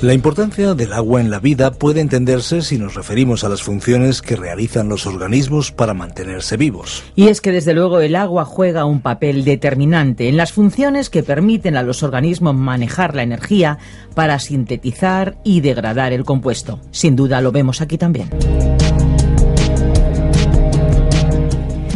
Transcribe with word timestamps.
La 0.00 0.14
importancia 0.14 0.74
del 0.74 0.92
agua 0.92 1.20
en 1.20 1.28
la 1.28 1.40
vida 1.40 1.72
puede 1.72 2.00
entenderse 2.00 2.62
si 2.62 2.78
nos 2.78 2.94
referimos 2.94 3.42
a 3.42 3.48
las 3.48 3.64
funciones 3.64 4.22
que 4.22 4.36
realizan 4.36 4.88
los 4.88 5.06
organismos 5.08 5.72
para 5.72 5.92
mantenerse 5.92 6.56
vivos. 6.56 7.02
Y 7.16 7.26
es 7.26 7.40
que 7.40 7.50
desde 7.50 7.74
luego 7.74 7.98
el 7.98 8.14
agua 8.14 8.44
juega 8.44 8.84
un 8.84 9.00
papel 9.00 9.44
determinante 9.44 10.28
en 10.28 10.36
las 10.36 10.52
funciones 10.52 11.10
que 11.10 11.24
permiten 11.24 11.76
a 11.76 11.82
los 11.82 12.04
organismos 12.04 12.54
manejar 12.54 13.16
la 13.16 13.24
energía 13.24 13.78
para 14.14 14.38
sintetizar 14.38 15.36
y 15.42 15.62
degradar 15.62 16.12
el 16.12 16.24
compuesto. 16.24 16.78
Sin 16.92 17.16
duda 17.16 17.40
lo 17.40 17.50
vemos 17.50 17.80
aquí 17.80 17.98
también. 17.98 18.30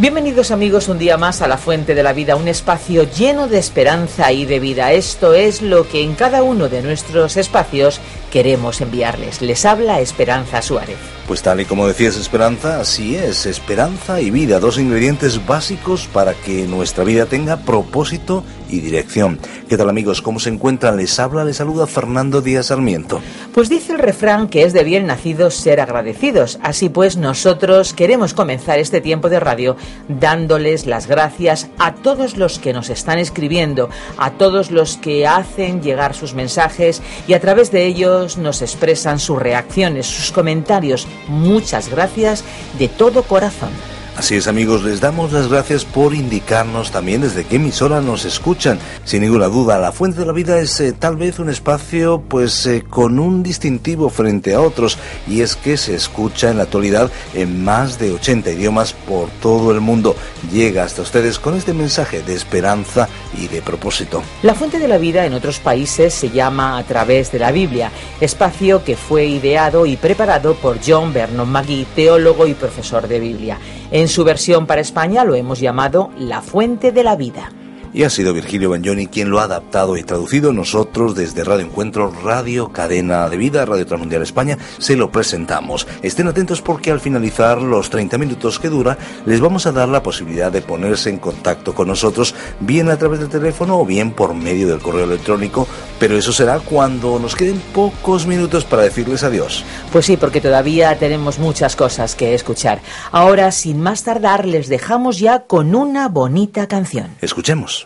Bienvenidos 0.03 0.51
amigos 0.51 0.89
un 0.89 0.99
día 0.99 1.17
más 1.17 1.43
a 1.43 1.47
la 1.47 1.57
Fuente 1.57 1.95
de 1.95 2.03
la 2.03 2.13
Vida, 2.13 2.35
un 2.35 2.49
espacio 2.49 3.05
lleno 3.05 3.47
de 3.47 3.59
esperanza 3.59 4.33
y 4.33 4.47
de 4.47 4.59
vida. 4.59 4.91
Esto 4.91 5.33
es 5.33 5.63
lo 5.63 5.89
que 5.89 6.03
en 6.03 6.17
cada 6.17 6.43
uno 6.43 6.69
de 6.69 6.83
nuestros 6.83 7.37
espacios 7.37 8.01
queremos 8.33 8.81
enviarles. 8.81 9.41
Les 9.41 9.65
habla 9.65 10.01
Esperanza 10.01 10.61
Suárez. 10.61 10.99
Pues 11.33 11.41
tal 11.41 11.63
y 11.63 11.65
como 11.65 11.89
decías 11.89 12.19
Esperanza, 12.19 12.79
así 12.79 13.17
es, 13.17 13.47
esperanza 13.47 14.21
y 14.21 14.31
vida, 14.31 14.61
dos 14.61 14.77
ingredientes 14.77 15.47
básicos 15.47 16.07
para 16.07 16.35
que 16.35 16.67
nuestra 16.67 17.05
vida 17.05 17.25
tenga 17.25 17.57
propósito 17.57 18.45
y 18.73 18.81
dirección. 18.81 19.39
¿Qué 19.69 19.77
tal 19.77 19.89
amigos? 19.89 20.23
¿Cómo 20.23 20.41
se 20.41 20.49
encuentran? 20.49 20.97
Les 20.97 21.19
habla, 21.19 21.45
les 21.45 21.57
saluda 21.57 21.87
Fernando 21.87 22.41
Díaz 22.41 22.67
Sarmiento. 22.67 23.21
Pues 23.55 23.69
dice 23.69 23.93
el 23.93 23.99
refrán 23.99 24.49
que 24.49 24.63
es 24.63 24.73
de 24.73 24.83
bien 24.83 25.07
nacidos 25.07 25.55
ser 25.55 25.81
agradecidos. 25.81 26.59
Así 26.63 26.89
pues, 26.89 27.17
nosotros 27.17 27.93
queremos 27.93 28.35
comenzar 28.35 28.79
este 28.79 29.01
tiempo 29.01 29.29
de 29.29 29.41
radio 29.41 29.77
dándoles 30.09 30.87
las 30.87 31.07
gracias 31.07 31.69
a 31.79 31.95
todos 31.95 32.37
los 32.37 32.59
que 32.59 32.73
nos 32.73 32.91
están 32.91 33.19
escribiendo, 33.19 33.91
a 34.17 34.33
todos 34.33 34.71
los 34.71 34.97
que 34.97 35.27
hacen 35.27 35.83
llegar 35.83 36.15
sus 36.15 36.35
mensajes 36.35 37.03
y 37.29 37.35
a 37.35 37.41
través 37.41 37.71
de 37.71 37.85
ellos 37.85 38.39
nos 38.39 38.63
expresan 38.63 39.19
sus 39.19 39.41
reacciones, 39.41 40.07
sus 40.07 40.33
comentarios, 40.33 41.07
Muchas 41.29 41.89
gracias 41.89 42.45
de 42.79 42.89
todo 42.89 43.23
corazón. 43.23 43.71
Así 44.17 44.37
es 44.37 44.47
amigos, 44.47 44.83
les 44.83 45.01
damos 45.01 45.33
las 45.33 45.49
gracias 45.49 45.87
por 45.87 46.15
indicarnos 46.15 46.91
también 46.91 47.23
desde 47.23 47.45
qué 47.45 47.57
emisora 47.57 48.03
nos 48.03 48.27
escuchan. 48.27 48.79
Sin 49.05 49.23
ninguna 49.23 49.47
duda, 49.47 49.79
La 49.79 49.91
Fuente 49.91 50.21
de 50.21 50.27
la 50.27 50.33
Vida 50.33 50.59
es 50.59 50.79
eh, 50.81 50.93
tal 50.93 51.17
vez 51.17 51.39
un 51.39 51.49
espacio 51.49 52.23
pues 52.29 52.67
eh, 52.67 52.85
con 52.89 53.19
un 53.19 53.43
distintivo 53.43 54.11
frente 54.11 54.53
a 54.53 54.61
otros 54.61 54.99
y 55.27 55.41
es 55.41 55.57
que 55.57 55.79
se 55.79 55.95
escucha 55.95 56.51
en 56.51 56.59
la 56.59 56.65
actualidad 56.65 57.11
en 57.33 57.65
más 57.65 57.99
de 57.99 58.13
80 58.13 58.51
idiomas 58.51 58.93
por 58.93 59.31
todo 59.41 59.73
el 59.73 59.81
mundo. 59.81 60.15
Llega 60.53 60.85
hasta 60.85 61.01
ustedes 61.01 61.39
con 61.39 61.57
este 61.57 61.73
mensaje 61.73 62.23
de 62.23 62.35
esperanza 62.35 63.09
y 63.37 63.49
de 63.49 63.63
propósito. 63.63 64.23
La 64.43 64.55
Fuente 64.55 64.79
de 64.79 64.89
la 64.89 64.99
Vida 64.99 65.25
en 65.25 65.33
otros 65.33 65.59
países 65.59 66.13
se 66.13 66.29
llama 66.29 66.77
A 66.77 66.85
través 66.85 67.33
de 67.33 67.39
la 67.39 67.51
Biblia, 67.51 67.91
espacio 68.21 68.85
que 68.85 68.95
fue 68.95 69.25
ideado 69.25 69.87
y 69.87 69.97
preparado 69.97 70.55
por 70.55 70.79
John 70.87 71.15
Vernon 71.15 71.51
McGee, 71.51 71.87
teólogo 71.97 72.47
y 72.47 72.53
profesor 72.53 73.09
de 73.09 73.19
Biblia. 73.19 73.59
En 73.93 74.09
su 74.09 74.25
versión 74.25 74.67
para 74.67 74.81
España 74.81 75.23
lo 75.23 75.35
hemos 75.35 75.61
llamado 75.61 76.11
La 76.19 76.41
Fuente 76.41 76.93
de 76.93 77.05
la 77.05 77.15
Vida 77.15 77.53
y 77.93 78.05
ha 78.05 78.11
sido 78.11 78.35
Virgilio 78.35 78.71
Bagnoni 78.71 79.07
quien 79.07 79.31
lo 79.31 79.41
ha 79.41 79.45
adaptado 79.45 79.97
y 79.97 80.03
traducido. 80.03 80.53
Nosotros 80.53 81.15
desde 81.15 81.45
Radio 81.45 81.67
Encuentro, 81.67 82.13
Radio 82.25 82.69
Cadena 82.69 83.29
de 83.29 83.37
Vida, 83.37 83.65
Radio 83.65 83.87
Transmundial 83.87 84.23
España, 84.23 84.59
se 84.79 84.97
lo 84.97 85.11
presentamos. 85.11 85.87
Estén 86.03 86.29
atentos 86.29 86.63
porque 86.63 86.91
al 86.91 87.01
finalizar 87.01 87.61
los 87.61 87.91
30 87.91 88.19
minutos 88.19 88.59
que 88.59 88.69
dura, 88.69 88.99
les 89.27 89.41
vamos 89.41 89.67
a 89.67 89.73
dar 89.73 89.89
la 89.89 90.03
posibilidad 90.03 90.53
de 90.53 90.63
ponerse 90.63 91.11
en 91.11 91.19
contacto 91.19 91.75
con 91.75 91.89
nosotros, 91.89 92.35
bien 92.61 92.89
a 92.89 92.97
través 92.97 93.21
del 93.21 93.29
teléfono 93.29 93.79
o 93.79 93.87
bien 93.87 94.13
por 94.13 94.35
medio 94.35 94.69
del 94.69 94.81
correo 94.81 95.05
electrónico, 95.05 95.67
pero 95.99 96.17
eso 96.17 96.33
será 96.33 96.61
cuando 96.61 97.19
nos 97.19 97.37
queden 97.37 97.61
pocos 97.73 98.27
minutos 98.27 98.65
para 98.65 98.83
decirles 98.83 99.23
adiós. 99.23 99.65
Pues 99.93 100.07
sí, 100.07 100.17
porque 100.17 100.41
todavía 100.41 100.99
tenemos 100.99 101.39
muchas 101.39 101.77
cosas 101.77 102.15
que 102.15 102.35
escuchar. 102.35 102.81
Ahora, 103.11 103.53
sin 103.53 103.81
más 103.81 104.03
tardar, 104.03 104.47
les 104.47 104.69
dejamos 104.69 105.19
ya 105.19 105.41
con 105.41 105.75
una 105.75 106.09
bonita 106.09 106.67
canción. 106.67 107.09
Escuchemos. 107.21 107.82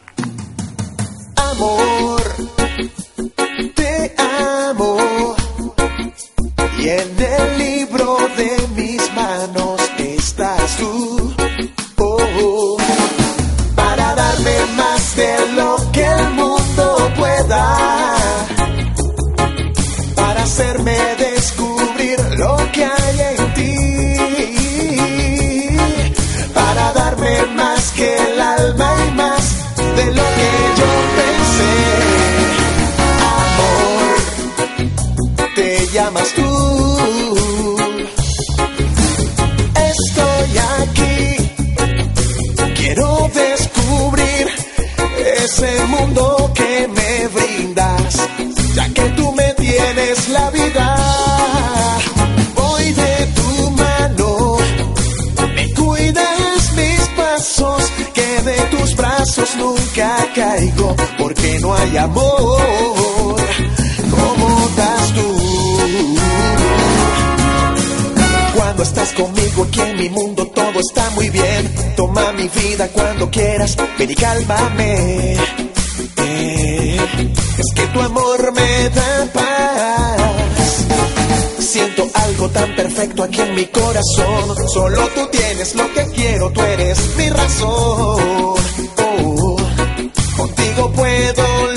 Amor, 1.59 2.16
nunca 59.55 60.27
caigo, 60.35 60.97
porque 61.19 61.59
no 61.61 61.75
hay 61.75 61.97
amor 61.97 63.37
como 64.11 64.69
das 64.77 65.13
tú. 65.15 66.17
Cuando 68.57 68.83
estás 68.83 69.13
conmigo 69.13 69.65
aquí 69.65 69.81
en 69.81 69.97
mi 69.97 70.09
mundo 70.11 70.47
todo 70.49 70.81
está 70.81 71.11
muy 71.11 71.31
bien. 71.31 71.75
Toma 71.97 72.33
mi 72.33 72.49
vida 72.49 72.89
cuando 72.89 73.31
quieras, 73.31 73.77
ven 73.99 74.11
y 74.11 74.15
cálmame. 74.15 75.37
Eh, 76.19 76.97
es 77.59 77.75
que 77.75 77.87
tu 77.89 78.01
amor 78.01 78.53
me 78.53 78.89
da 78.91 79.29
paz. 79.33 80.87
Siento 81.59 82.09
algo 82.15 82.49
tan 82.51 82.75
perfecto 82.75 83.23
aquí 83.23 83.41
en 83.41 83.55
mi 83.55 83.67
corazón. 83.67 84.69
Solo 84.73 85.09
tú 85.15 85.29
tienes 85.31 85.75
lo 85.75 85.93
que 85.93 86.07
quiero, 86.15 86.51
tú 86.51 86.61
eres 86.63 86.99
mi 87.17 87.29
razón. 87.29 88.76
Contigo 90.77 90.93
puedo 90.93 91.76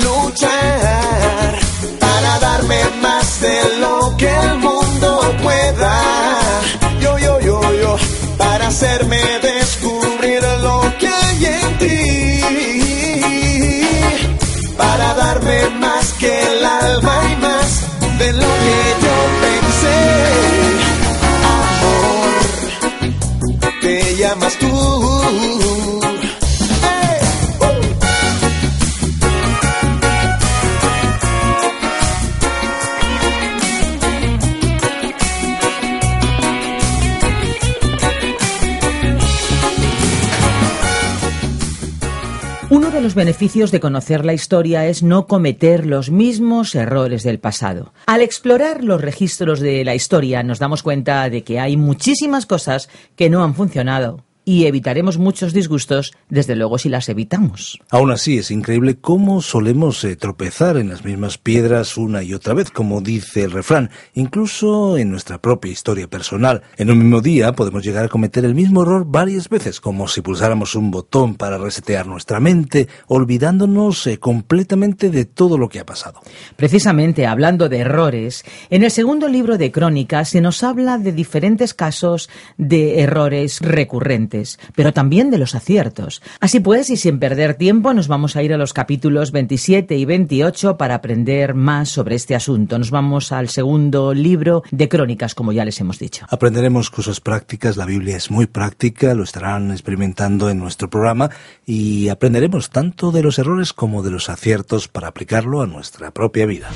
los 43.10 43.16
beneficios 43.16 43.72
de 43.72 43.80
conocer 43.80 44.24
la 44.24 44.34
historia 44.34 44.86
es 44.86 45.02
no 45.02 45.26
cometer 45.26 45.84
los 45.84 46.12
mismos 46.12 46.76
errores 46.76 47.24
del 47.24 47.40
pasado. 47.40 47.92
Al 48.06 48.20
explorar 48.20 48.84
los 48.84 49.00
registros 49.00 49.58
de 49.58 49.84
la 49.84 49.96
historia 49.96 50.44
nos 50.44 50.60
damos 50.60 50.84
cuenta 50.84 51.28
de 51.28 51.42
que 51.42 51.58
hay 51.58 51.76
muchísimas 51.76 52.46
cosas 52.46 52.88
que 53.16 53.28
no 53.28 53.42
han 53.42 53.56
funcionado 53.56 54.22
y 54.44 54.66
evitaremos 54.66 55.18
muchos 55.18 55.52
disgustos, 55.52 56.12
desde 56.28 56.56
luego 56.56 56.78
si 56.78 56.88
las 56.88 57.08
evitamos. 57.08 57.78
Aún 57.90 58.10
así, 58.10 58.38
es 58.38 58.50
increíble 58.50 58.96
cómo 58.96 59.42
solemos 59.42 60.02
eh, 60.04 60.16
tropezar 60.16 60.76
en 60.76 60.88
las 60.88 61.04
mismas 61.04 61.38
piedras 61.38 61.96
una 61.96 62.22
y 62.22 62.34
otra 62.34 62.54
vez, 62.54 62.70
como 62.70 63.00
dice 63.00 63.42
el 63.44 63.50
refrán, 63.50 63.90
incluso 64.14 64.96
en 64.96 65.10
nuestra 65.10 65.40
propia 65.40 65.72
historia 65.72 66.08
personal. 66.08 66.62
En 66.76 66.90
un 66.90 66.98
mismo 66.98 67.20
día 67.20 67.52
podemos 67.52 67.84
llegar 67.84 68.04
a 68.04 68.08
cometer 68.08 68.44
el 68.44 68.54
mismo 68.54 68.82
error 68.82 69.04
varias 69.06 69.48
veces, 69.48 69.80
como 69.80 70.08
si 70.08 70.22
pulsáramos 70.22 70.74
un 70.74 70.90
botón 70.90 71.34
para 71.34 71.58
resetear 71.58 72.06
nuestra 72.06 72.40
mente, 72.40 72.88
olvidándonos 73.08 74.06
eh, 74.06 74.18
completamente 74.18 75.10
de 75.10 75.26
todo 75.26 75.58
lo 75.58 75.68
que 75.68 75.80
ha 75.80 75.86
pasado. 75.86 76.20
Precisamente 76.56 77.26
hablando 77.26 77.68
de 77.68 77.78
errores, 77.78 78.44
en 78.70 78.84
el 78.84 78.90
segundo 78.90 79.28
libro 79.28 79.58
de 79.58 79.70
Crónicas 79.70 80.30
se 80.30 80.40
nos 80.40 80.62
habla 80.62 80.98
de 80.98 81.12
diferentes 81.12 81.74
casos 81.74 82.30
de 82.56 83.00
errores 83.00 83.60
recurrentes 83.60 84.29
pero 84.74 84.92
también 84.92 85.30
de 85.30 85.38
los 85.38 85.54
aciertos. 85.54 86.22
Así 86.40 86.60
pues, 86.60 86.90
y 86.90 86.96
sin 86.96 87.18
perder 87.18 87.54
tiempo, 87.54 87.92
nos 87.94 88.08
vamos 88.08 88.36
a 88.36 88.42
ir 88.42 88.52
a 88.52 88.56
los 88.56 88.72
capítulos 88.72 89.32
27 89.32 89.96
y 89.96 90.04
28 90.04 90.76
para 90.76 90.94
aprender 90.94 91.54
más 91.54 91.88
sobre 91.88 92.16
este 92.16 92.34
asunto. 92.34 92.78
Nos 92.78 92.90
vamos 92.90 93.32
al 93.32 93.48
segundo 93.48 94.14
libro 94.14 94.62
de 94.70 94.88
crónicas, 94.88 95.34
como 95.34 95.52
ya 95.52 95.64
les 95.64 95.80
hemos 95.80 95.98
dicho. 95.98 96.26
Aprenderemos 96.28 96.90
cosas 96.90 97.20
prácticas, 97.20 97.76
la 97.76 97.86
Biblia 97.86 98.16
es 98.16 98.30
muy 98.30 98.46
práctica, 98.46 99.14
lo 99.14 99.24
estarán 99.24 99.70
experimentando 99.70 100.50
en 100.50 100.58
nuestro 100.58 100.88
programa 100.88 101.30
y 101.66 102.08
aprenderemos 102.08 102.70
tanto 102.70 103.12
de 103.12 103.22
los 103.22 103.38
errores 103.38 103.72
como 103.72 104.02
de 104.02 104.10
los 104.10 104.28
aciertos 104.28 104.88
para 104.88 105.08
aplicarlo 105.08 105.62
a 105.62 105.66
nuestra 105.66 106.10
propia 106.10 106.46
vida. 106.46 106.70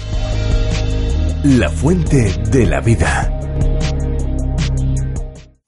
La 1.44 1.68
fuente 1.68 2.32
de 2.50 2.66
la 2.66 2.80
vida. 2.80 3.73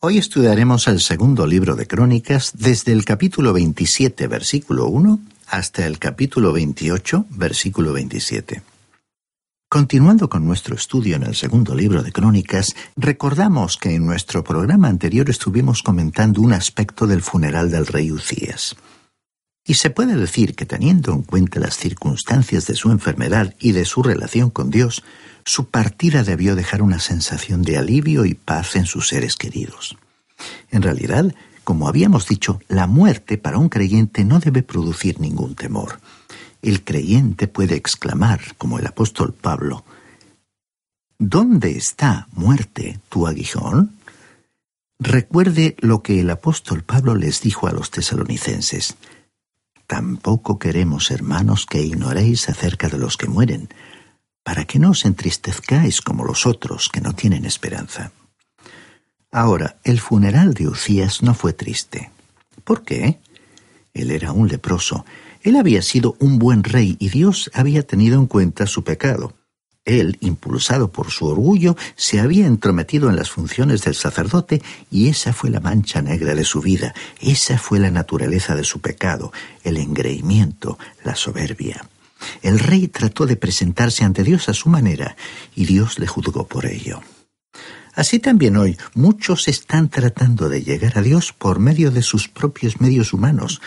Hoy 0.08 0.18
estudiaremos 0.18 0.86
el 0.86 1.00
segundo 1.00 1.48
libro 1.48 1.74
de 1.74 1.88
Crónicas 1.88 2.52
desde 2.54 2.92
el 2.92 3.04
capítulo 3.04 3.52
27, 3.52 4.28
versículo 4.28 4.86
1, 4.86 5.18
hasta 5.48 5.84
el 5.84 5.98
capítulo 5.98 6.52
28, 6.52 7.26
versículo 7.30 7.92
27. 7.92 8.62
Continuando 9.68 10.28
con 10.28 10.46
nuestro 10.46 10.76
estudio 10.76 11.16
en 11.16 11.24
el 11.24 11.34
segundo 11.34 11.74
libro 11.74 12.04
de 12.04 12.12
Crónicas, 12.12 12.76
recordamos 12.94 13.78
que 13.78 13.96
en 13.96 14.06
nuestro 14.06 14.44
programa 14.44 14.86
anterior 14.86 15.28
estuvimos 15.28 15.82
comentando 15.82 16.40
un 16.40 16.52
aspecto 16.52 17.08
del 17.08 17.20
funeral 17.20 17.72
del 17.72 17.88
rey 17.88 18.12
Ucías. 18.12 18.76
Y 19.66 19.74
se 19.74 19.90
puede 19.90 20.14
decir 20.14 20.54
que 20.54 20.64
teniendo 20.64 21.12
en 21.12 21.22
cuenta 21.22 21.58
las 21.58 21.76
circunstancias 21.76 22.66
de 22.66 22.76
su 22.76 22.90
enfermedad 22.90 23.54
y 23.58 23.72
de 23.72 23.84
su 23.84 24.02
relación 24.02 24.50
con 24.50 24.70
Dios, 24.70 25.02
su 25.44 25.68
partida 25.70 26.22
debió 26.22 26.54
dejar 26.54 26.82
una 26.82 27.00
sensación 27.00 27.62
de 27.62 27.76
alivio 27.76 28.24
y 28.24 28.34
paz 28.34 28.76
en 28.76 28.86
sus 28.86 29.08
seres 29.08 29.36
queridos. 29.36 29.96
En 30.70 30.82
realidad, 30.82 31.34
como 31.64 31.88
habíamos 31.88 32.28
dicho, 32.28 32.60
la 32.68 32.86
muerte 32.86 33.38
para 33.38 33.58
un 33.58 33.68
creyente 33.68 34.24
no 34.24 34.38
debe 34.38 34.62
producir 34.62 35.18
ningún 35.20 35.56
temor. 35.56 36.00
El 36.62 36.84
creyente 36.84 37.48
puede 37.48 37.74
exclamar, 37.74 38.40
como 38.56 38.78
el 38.78 38.86
apóstol 38.86 39.34
Pablo, 39.34 39.84
¿Dónde 41.18 41.70
está, 41.70 42.28
muerte, 42.32 43.00
tu 43.08 43.26
aguijón? 43.26 43.92
Recuerde 44.98 45.74
lo 45.80 46.02
que 46.02 46.20
el 46.20 46.28
apóstol 46.28 46.82
Pablo 46.82 47.14
les 47.14 47.40
dijo 47.40 47.66
a 47.66 47.72
los 47.72 47.90
tesalonicenses. 47.90 48.96
Tampoco 49.86 50.58
queremos, 50.58 51.10
hermanos, 51.10 51.66
que 51.66 51.82
ignoréis 51.82 52.48
acerca 52.48 52.88
de 52.88 52.98
los 52.98 53.16
que 53.16 53.28
mueren, 53.28 53.68
para 54.42 54.64
que 54.64 54.78
no 54.78 54.90
os 54.90 55.04
entristezcáis 55.04 56.00
como 56.00 56.24
los 56.24 56.46
otros 56.46 56.88
que 56.88 57.00
no 57.00 57.14
tienen 57.14 57.44
esperanza. 57.44 58.12
Ahora, 59.30 59.76
el 59.84 60.00
funeral 60.00 60.54
de 60.54 60.68
Ucías 60.68 61.22
no 61.22 61.34
fue 61.34 61.52
triste. 61.52 62.10
¿Por 62.64 62.84
qué? 62.84 63.20
Él 63.92 64.10
era 64.10 64.32
un 64.32 64.48
leproso. 64.48 65.04
Él 65.42 65.56
había 65.56 65.82
sido 65.82 66.16
un 66.18 66.38
buen 66.38 66.64
rey 66.64 66.96
y 66.98 67.08
Dios 67.08 67.50
había 67.54 67.86
tenido 67.86 68.18
en 68.18 68.26
cuenta 68.26 68.66
su 68.66 68.82
pecado. 68.82 69.34
Él, 69.86 70.18
impulsado 70.20 70.90
por 70.90 71.10
su 71.10 71.26
orgullo, 71.26 71.76
se 71.94 72.20
había 72.20 72.46
entrometido 72.46 73.08
en 73.08 73.16
las 73.16 73.30
funciones 73.30 73.82
del 73.82 73.94
sacerdote 73.94 74.60
y 74.90 75.08
esa 75.08 75.32
fue 75.32 75.48
la 75.48 75.60
mancha 75.60 76.02
negra 76.02 76.34
de 76.34 76.44
su 76.44 76.60
vida, 76.60 76.92
esa 77.20 77.56
fue 77.56 77.78
la 77.78 77.90
naturaleza 77.90 78.56
de 78.56 78.64
su 78.64 78.80
pecado, 78.80 79.32
el 79.62 79.76
engreimiento, 79.76 80.76
la 81.04 81.14
soberbia. 81.14 81.88
El 82.42 82.58
rey 82.58 82.88
trató 82.88 83.26
de 83.26 83.36
presentarse 83.36 84.04
ante 84.04 84.24
Dios 84.24 84.48
a 84.48 84.54
su 84.54 84.68
manera 84.68 85.16
y 85.54 85.66
Dios 85.66 86.00
le 86.00 86.08
juzgó 86.08 86.46
por 86.46 86.66
ello. 86.66 87.00
Así 87.94 88.18
también 88.18 88.56
hoy 88.56 88.76
muchos 88.94 89.48
están 89.48 89.88
tratando 89.88 90.48
de 90.48 90.62
llegar 90.62 90.98
a 90.98 91.02
Dios 91.02 91.32
por 91.32 91.60
medio 91.60 91.90
de 91.90 92.02
sus 92.02 92.28
propios 92.28 92.80
medios 92.80 93.12
humanos, 93.12 93.62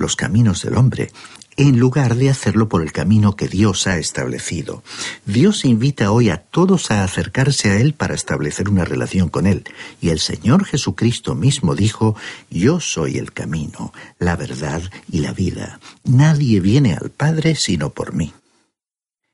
los 0.00 0.16
caminos 0.16 0.62
del 0.62 0.76
hombre, 0.76 1.10
en 1.56 1.78
lugar 1.78 2.16
de 2.16 2.30
hacerlo 2.30 2.68
por 2.68 2.82
el 2.82 2.90
camino 2.90 3.36
que 3.36 3.46
Dios 3.46 3.86
ha 3.86 3.98
establecido. 3.98 4.82
Dios 5.26 5.64
invita 5.64 6.10
hoy 6.10 6.30
a 6.30 6.38
todos 6.38 6.90
a 6.90 7.04
acercarse 7.04 7.70
a 7.70 7.76
Él 7.76 7.92
para 7.92 8.14
establecer 8.14 8.68
una 8.68 8.84
relación 8.84 9.28
con 9.28 9.46
Él. 9.46 9.64
Y 10.00 10.08
el 10.08 10.20
Señor 10.20 10.64
Jesucristo 10.64 11.34
mismo 11.34 11.74
dijo, 11.74 12.16
Yo 12.48 12.80
soy 12.80 13.18
el 13.18 13.32
camino, 13.32 13.92
la 14.18 14.36
verdad 14.36 14.82
y 15.10 15.18
la 15.20 15.32
vida. 15.32 15.80
Nadie 16.04 16.60
viene 16.60 16.94
al 16.94 17.10
Padre 17.10 17.54
sino 17.54 17.90
por 17.90 18.14
mí. 18.14 18.32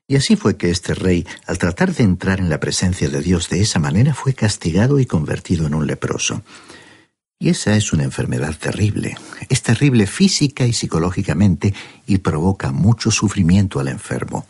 Y 0.09 0.15
así 0.15 0.37
fue 0.37 0.55
que 0.55 0.69
este 0.69 0.93
rey, 0.93 1.25
al 1.45 1.57
tratar 1.57 1.93
de 1.93 2.03
entrar 2.03 2.39
en 2.39 2.49
la 2.49 2.59
presencia 2.61 3.09
de 3.09 3.21
Dios 3.21 3.49
de 3.49 3.61
esa 3.61 3.79
manera, 3.79 4.13
fue 4.13 4.33
castigado 4.33 4.99
y 4.99 5.05
convertido 5.05 5.67
en 5.67 5.75
un 5.75 5.85
leproso. 5.85 6.43
Y 7.39 7.49
esa 7.49 7.75
es 7.75 7.93
una 7.93 8.03
enfermedad 8.03 8.55
terrible. 8.55 9.15
Es 9.47 9.61
terrible 9.61 10.07
física 10.07 10.65
y 10.65 10.73
psicológicamente 10.73 11.73
y 12.07 12.17
provoca 12.17 12.71
mucho 12.71 13.11
sufrimiento 13.11 13.79
al 13.79 13.89
enfermo. 13.89 14.47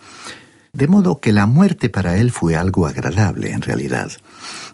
De 0.71 0.87
modo 0.87 1.19
que 1.19 1.33
la 1.33 1.47
muerte 1.47 1.89
para 1.89 2.17
él 2.17 2.31
fue 2.31 2.55
algo 2.55 2.87
agradable 2.87 3.51
en 3.51 3.61
realidad. 3.61 4.11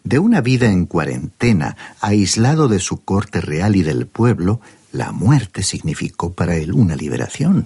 De 0.04 0.19
una 0.19 0.42
vida 0.42 0.68
en 0.68 0.86
cuarentena, 0.86 1.75
aislado 2.01 2.68
de 2.68 2.80
su 2.80 3.04
corte 3.04 3.42
real 3.42 3.75
y 3.75 3.83
del 3.83 4.06
pueblo, 4.06 4.62
la 4.92 5.12
muerte 5.12 5.63
significó 5.63 6.34
para 6.34 6.55
él 6.55 6.74
una 6.74 6.96
liberación. 6.96 7.65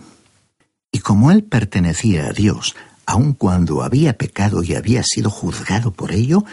Y 0.92 1.00
como 1.00 1.32
él 1.32 1.44
pertenecía 1.44 2.28
a 2.28 2.32
Dios, 2.32 2.76
aun 3.06 3.34
cuando 3.34 3.84
había 3.84 4.18
pecado 4.18 4.64
y 4.64 4.76
había 4.76 5.04
sido 5.04 5.30
juzgado 5.30 5.92
por 5.92 6.12
ello, 6.12 6.46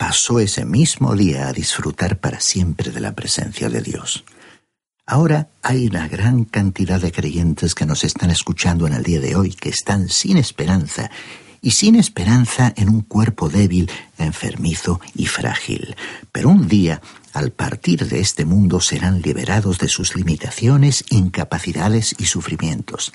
pasó 0.00 0.40
ese 0.40 0.64
mismo 0.64 1.14
día 1.14 1.46
a 1.46 1.52
disfrutar 1.52 2.20
para 2.20 2.40
siempre 2.40 2.90
de 2.90 3.00
la 3.00 3.12
presencia 3.12 3.68
de 3.68 3.82
Dios. 3.82 4.24
Ahora 5.04 5.50
hay 5.62 5.88
una 5.88 6.08
gran 6.08 6.46
cantidad 6.46 6.98
de 6.98 7.12
creyentes 7.12 7.74
que 7.74 7.84
nos 7.84 8.02
están 8.02 8.30
escuchando 8.30 8.86
en 8.86 8.94
el 8.94 9.02
día 9.02 9.20
de 9.20 9.36
hoy 9.36 9.50
que 9.52 9.68
están 9.68 10.08
sin 10.08 10.38
esperanza 10.38 11.10
y 11.60 11.72
sin 11.72 11.96
esperanza 11.96 12.72
en 12.78 12.88
un 12.88 13.02
cuerpo 13.02 13.50
débil, 13.50 13.90
enfermizo 14.16 15.02
y 15.14 15.26
frágil. 15.26 15.94
Pero 16.32 16.48
un 16.48 16.66
día, 16.66 17.02
al 17.34 17.50
partir 17.50 18.08
de 18.08 18.20
este 18.20 18.46
mundo, 18.46 18.80
serán 18.80 19.20
liberados 19.20 19.78
de 19.80 19.88
sus 19.88 20.16
limitaciones, 20.16 21.04
incapacidades 21.10 22.14
y 22.18 22.24
sufrimientos. 22.24 23.12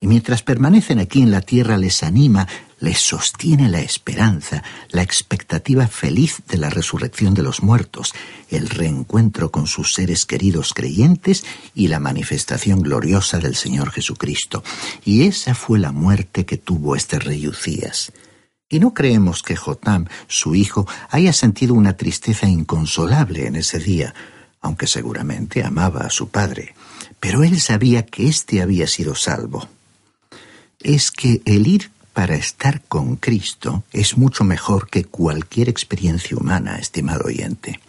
Y 0.00 0.08
mientras 0.08 0.42
permanecen 0.42 0.98
aquí 0.98 1.22
en 1.22 1.30
la 1.30 1.42
tierra 1.42 1.76
les 1.76 2.02
anima, 2.02 2.48
les 2.80 2.98
sostiene 2.98 3.68
la 3.68 3.80
esperanza, 3.80 4.62
la 4.90 5.02
expectativa 5.02 5.86
feliz 5.86 6.42
de 6.48 6.58
la 6.58 6.70
resurrección 6.70 7.34
de 7.34 7.42
los 7.42 7.62
muertos, 7.62 8.12
el 8.48 8.68
reencuentro 8.68 9.50
con 9.50 9.66
sus 9.66 9.94
seres 9.94 10.26
queridos 10.26 10.74
creyentes 10.74 11.44
y 11.74 11.88
la 11.88 12.00
manifestación 12.00 12.80
gloriosa 12.80 13.38
del 13.38 13.54
Señor 13.54 13.90
Jesucristo. 13.90 14.64
Y 15.04 15.26
esa 15.26 15.54
fue 15.54 15.78
la 15.78 15.92
muerte 15.92 16.44
que 16.44 16.56
tuvo 16.56 16.96
este 16.96 17.18
rey 17.18 17.46
Ucías. 17.46 18.12
Y 18.68 18.80
no 18.80 18.94
creemos 18.94 19.42
que 19.42 19.56
Jotam, 19.56 20.06
su 20.26 20.54
hijo, 20.54 20.86
haya 21.10 21.32
sentido 21.32 21.74
una 21.74 21.96
tristeza 21.96 22.48
inconsolable 22.48 23.46
en 23.46 23.56
ese 23.56 23.78
día, 23.78 24.14
aunque 24.60 24.86
seguramente 24.86 25.64
amaba 25.64 26.00
a 26.00 26.10
su 26.10 26.28
padre. 26.28 26.74
Pero 27.18 27.42
él 27.42 27.60
sabía 27.60 28.06
que 28.06 28.28
éste 28.28 28.62
había 28.62 28.86
sido 28.86 29.14
salvo 29.14 29.68
es 30.82 31.10
que 31.10 31.42
el 31.44 31.66
ir 31.66 31.90
para 32.12 32.34
estar 32.34 32.82
con 32.82 33.16
Cristo 33.16 33.84
es 33.92 34.16
mucho 34.16 34.44
mejor 34.44 34.88
que 34.88 35.04
cualquier 35.04 35.68
experiencia 35.68 36.36
humana, 36.36 36.78
estimado 36.78 37.24
oyente. 37.26 37.80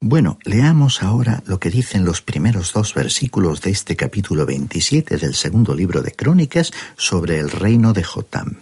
Bueno, 0.00 0.38
leamos 0.44 1.02
ahora 1.02 1.42
lo 1.46 1.58
que 1.58 1.70
dicen 1.70 2.04
los 2.04 2.20
primeros 2.20 2.72
dos 2.72 2.92
versículos 2.92 3.62
de 3.62 3.70
este 3.70 3.96
capítulo 3.96 4.44
27 4.44 5.16
del 5.16 5.34
segundo 5.34 5.74
libro 5.74 6.02
de 6.02 6.12
Crónicas 6.12 6.72
sobre 6.96 7.38
el 7.38 7.50
reino 7.50 7.92
de 7.92 8.04
Jotam. 8.04 8.56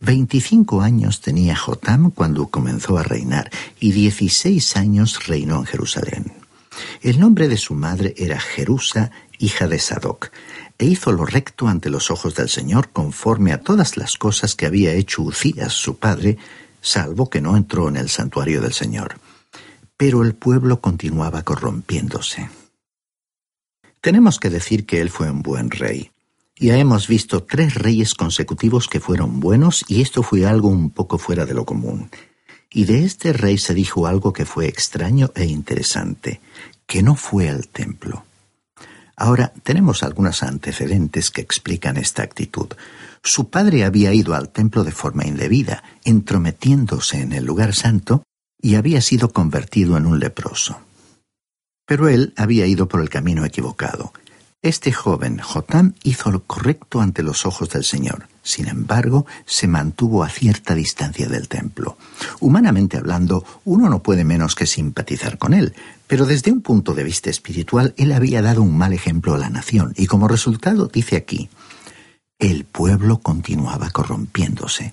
Veinticinco 0.00 0.80
años 0.80 1.20
tenía 1.20 1.54
Jotam 1.56 2.10
cuando 2.10 2.46
comenzó 2.46 2.96
a 2.96 3.02
reinar 3.02 3.50
y 3.78 3.92
dieciséis 3.92 4.78
años 4.78 5.26
reinó 5.26 5.58
en 5.58 5.66
Jerusalén. 5.66 6.32
El 7.02 7.20
nombre 7.20 7.48
de 7.48 7.58
su 7.58 7.74
madre 7.74 8.14
era 8.16 8.40
Jerusa, 8.40 9.10
hija 9.40 9.66
de 9.66 9.78
Sadoc, 9.78 10.30
e 10.78 10.84
hizo 10.86 11.10
lo 11.12 11.26
recto 11.26 11.66
ante 11.66 11.90
los 11.90 12.10
ojos 12.10 12.34
del 12.34 12.48
Señor 12.48 12.90
conforme 12.90 13.52
a 13.52 13.60
todas 13.60 13.96
las 13.96 14.16
cosas 14.16 14.54
que 14.54 14.66
había 14.66 14.92
hecho 14.92 15.22
Ucías, 15.22 15.72
su 15.72 15.96
padre, 15.96 16.38
salvo 16.80 17.28
que 17.28 17.40
no 17.40 17.56
entró 17.56 17.88
en 17.88 17.96
el 17.96 18.08
santuario 18.08 18.60
del 18.60 18.72
Señor. 18.72 19.16
Pero 19.96 20.22
el 20.22 20.34
pueblo 20.34 20.80
continuaba 20.80 21.42
corrompiéndose. 21.42 22.48
Tenemos 24.00 24.38
que 24.38 24.48
decir 24.48 24.86
que 24.86 25.00
él 25.00 25.10
fue 25.10 25.30
un 25.30 25.42
buen 25.42 25.70
rey. 25.70 26.10
Ya 26.56 26.78
hemos 26.78 27.08
visto 27.08 27.42
tres 27.42 27.74
reyes 27.74 28.14
consecutivos 28.14 28.88
que 28.88 29.00
fueron 29.00 29.40
buenos 29.40 29.84
y 29.88 30.02
esto 30.02 30.22
fue 30.22 30.46
algo 30.46 30.68
un 30.68 30.90
poco 30.90 31.18
fuera 31.18 31.44
de 31.44 31.54
lo 31.54 31.64
común. 31.64 32.10
Y 32.70 32.84
de 32.84 33.04
este 33.04 33.32
rey 33.32 33.58
se 33.58 33.74
dijo 33.74 34.06
algo 34.06 34.32
que 34.32 34.44
fue 34.44 34.68
extraño 34.68 35.32
e 35.34 35.44
interesante, 35.44 36.40
que 36.86 37.02
no 37.02 37.16
fue 37.16 37.48
al 37.48 37.68
templo. 37.68 38.24
Ahora 39.20 39.52
tenemos 39.64 40.02
algunos 40.02 40.42
antecedentes 40.42 41.30
que 41.30 41.42
explican 41.42 41.98
esta 41.98 42.22
actitud. 42.22 42.68
Su 43.22 43.50
padre 43.50 43.84
había 43.84 44.14
ido 44.14 44.34
al 44.34 44.48
templo 44.48 44.82
de 44.82 44.92
forma 44.92 45.26
indebida, 45.26 45.84
entrometiéndose 46.04 47.20
en 47.20 47.34
el 47.34 47.44
lugar 47.44 47.74
santo, 47.74 48.22
y 48.62 48.76
había 48.76 49.02
sido 49.02 49.28
convertido 49.28 49.98
en 49.98 50.06
un 50.06 50.20
leproso. 50.20 50.78
Pero 51.86 52.08
él 52.08 52.32
había 52.38 52.66
ido 52.66 52.88
por 52.88 53.02
el 53.02 53.10
camino 53.10 53.44
equivocado. 53.44 54.14
Este 54.62 54.90
joven, 54.90 55.38
Jotam, 55.38 55.94
hizo 56.02 56.30
lo 56.30 56.44
correcto 56.44 57.02
ante 57.02 57.22
los 57.22 57.44
ojos 57.44 57.68
del 57.68 57.84
Señor. 57.84 58.26
Sin 58.42 58.68
embargo, 58.68 59.26
se 59.44 59.68
mantuvo 59.68 60.24
a 60.24 60.30
cierta 60.30 60.74
distancia 60.74 61.28
del 61.28 61.48
templo. 61.48 61.98
Humanamente 62.40 62.96
hablando, 62.96 63.44
uno 63.66 63.90
no 63.90 64.02
puede 64.02 64.24
menos 64.24 64.54
que 64.54 64.66
simpatizar 64.66 65.36
con 65.36 65.52
él, 65.52 65.74
pero 66.10 66.26
desde 66.26 66.50
un 66.50 66.60
punto 66.60 66.92
de 66.92 67.04
vista 67.04 67.30
espiritual, 67.30 67.94
él 67.96 68.10
había 68.10 68.42
dado 68.42 68.62
un 68.62 68.76
mal 68.76 68.92
ejemplo 68.92 69.32
a 69.32 69.38
la 69.38 69.48
nación, 69.48 69.94
y 69.96 70.06
como 70.06 70.26
resultado 70.26 70.88
dice 70.88 71.14
aquí, 71.14 71.48
el 72.40 72.64
pueblo 72.64 73.18
continuaba 73.18 73.90
corrompiéndose. 73.90 74.90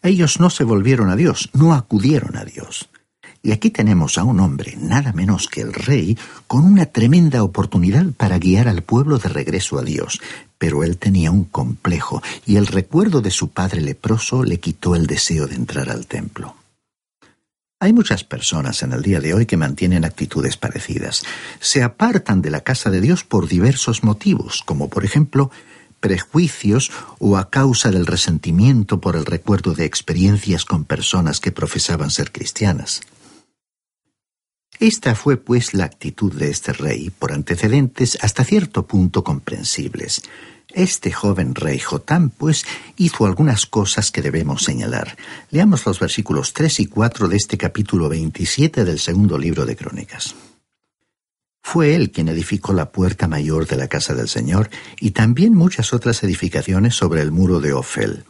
Ellos 0.00 0.38
no 0.38 0.48
se 0.48 0.62
volvieron 0.62 1.10
a 1.10 1.16
Dios, 1.16 1.50
no 1.54 1.74
acudieron 1.74 2.36
a 2.36 2.44
Dios. 2.44 2.88
Y 3.42 3.50
aquí 3.50 3.70
tenemos 3.70 4.16
a 4.16 4.22
un 4.22 4.38
hombre, 4.38 4.76
nada 4.78 5.12
menos 5.12 5.48
que 5.48 5.60
el 5.60 5.72
rey, 5.72 6.16
con 6.46 6.66
una 6.66 6.86
tremenda 6.86 7.42
oportunidad 7.42 8.06
para 8.16 8.38
guiar 8.38 8.68
al 8.68 8.82
pueblo 8.82 9.18
de 9.18 9.28
regreso 9.28 9.80
a 9.80 9.82
Dios. 9.82 10.20
Pero 10.56 10.84
él 10.84 10.98
tenía 10.98 11.32
un 11.32 11.42
complejo, 11.42 12.22
y 12.46 12.58
el 12.58 12.68
recuerdo 12.68 13.22
de 13.22 13.32
su 13.32 13.48
padre 13.48 13.80
leproso 13.80 14.44
le 14.44 14.60
quitó 14.60 14.94
el 14.94 15.08
deseo 15.08 15.48
de 15.48 15.56
entrar 15.56 15.90
al 15.90 16.06
templo. 16.06 16.61
Hay 17.82 17.92
muchas 17.92 18.22
personas 18.22 18.84
en 18.84 18.92
el 18.92 19.02
día 19.02 19.18
de 19.18 19.34
hoy 19.34 19.44
que 19.44 19.56
mantienen 19.56 20.04
actitudes 20.04 20.56
parecidas. 20.56 21.24
Se 21.58 21.82
apartan 21.82 22.40
de 22.40 22.48
la 22.48 22.60
casa 22.60 22.90
de 22.90 23.00
Dios 23.00 23.24
por 23.24 23.48
diversos 23.48 24.04
motivos, 24.04 24.62
como 24.64 24.88
por 24.88 25.04
ejemplo 25.04 25.50
prejuicios 25.98 26.92
o 27.18 27.36
a 27.36 27.50
causa 27.50 27.90
del 27.90 28.06
resentimiento 28.06 29.00
por 29.00 29.16
el 29.16 29.26
recuerdo 29.26 29.74
de 29.74 29.84
experiencias 29.84 30.64
con 30.64 30.84
personas 30.84 31.40
que 31.40 31.50
profesaban 31.50 32.10
ser 32.10 32.30
cristianas. 32.30 33.00
Esta 34.78 35.16
fue 35.16 35.36
pues 35.36 35.74
la 35.74 35.84
actitud 35.84 36.32
de 36.32 36.50
este 36.50 36.72
rey, 36.72 37.10
por 37.10 37.32
antecedentes 37.32 38.16
hasta 38.20 38.44
cierto 38.44 38.86
punto 38.86 39.24
comprensibles. 39.24 40.22
Este 40.68 41.12
joven 41.12 41.54
rey 41.54 41.78
Jotam, 41.78 42.30
pues, 42.30 42.64
hizo 42.96 43.26
algunas 43.26 43.66
cosas 43.66 44.10
que 44.10 44.22
debemos 44.22 44.62
señalar. 44.62 45.16
Leamos 45.50 45.84
los 45.86 46.00
versículos 46.00 46.52
3 46.52 46.80
y 46.80 46.86
4 46.86 47.28
de 47.28 47.36
este 47.36 47.58
capítulo 47.58 48.08
27 48.08 48.84
del 48.84 48.98
segundo 48.98 49.38
libro 49.38 49.66
de 49.66 49.76
Crónicas. 49.76 50.34
Fue 51.62 51.94
él 51.94 52.10
quien 52.10 52.28
edificó 52.28 52.72
la 52.72 52.90
puerta 52.90 53.28
mayor 53.28 53.66
de 53.66 53.76
la 53.76 53.88
casa 53.88 54.14
del 54.14 54.28
Señor 54.28 54.68
y 54.98 55.12
también 55.12 55.54
muchas 55.54 55.92
otras 55.92 56.22
edificaciones 56.24 56.96
sobre 56.96 57.22
el 57.22 57.30
muro 57.30 57.60
de 57.60 57.72
Ofel. 57.72 58.24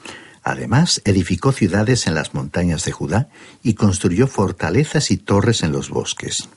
Además, 0.45 1.01
edificó 1.05 1.53
ciudades 1.53 2.07
en 2.07 2.15
las 2.15 2.35
montañas 2.35 2.85
de 2.85 2.93
Judá 2.93 3.29
y 3.63 3.75
construyó 3.75 4.27
fortalezas 4.27 5.11
y 5.11 5.17
torres 5.17 5.63
en 5.63 5.73
los 5.73 5.89
bosques. 5.89 6.49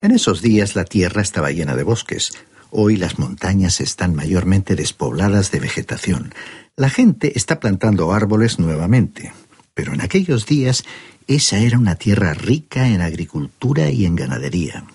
En 0.00 0.10
esos 0.10 0.42
días 0.42 0.74
la 0.74 0.84
tierra 0.84 1.22
estaba 1.22 1.50
llena 1.50 1.76
de 1.76 1.82
bosques. 1.82 2.32
Hoy 2.76 2.96
las 2.96 3.20
montañas 3.20 3.80
están 3.80 4.16
mayormente 4.16 4.74
despobladas 4.74 5.52
de 5.52 5.60
vegetación. 5.60 6.34
La 6.74 6.90
gente 6.90 7.38
está 7.38 7.60
plantando 7.60 8.12
árboles 8.12 8.58
nuevamente. 8.58 9.32
Pero 9.74 9.94
en 9.94 10.00
aquellos 10.00 10.44
días 10.44 10.82
esa 11.28 11.58
era 11.58 11.78
una 11.78 11.94
tierra 11.94 12.34
rica 12.34 12.88
en 12.88 13.00
agricultura 13.00 13.90
y 13.90 14.06
en 14.06 14.16
ganadería. 14.16 14.86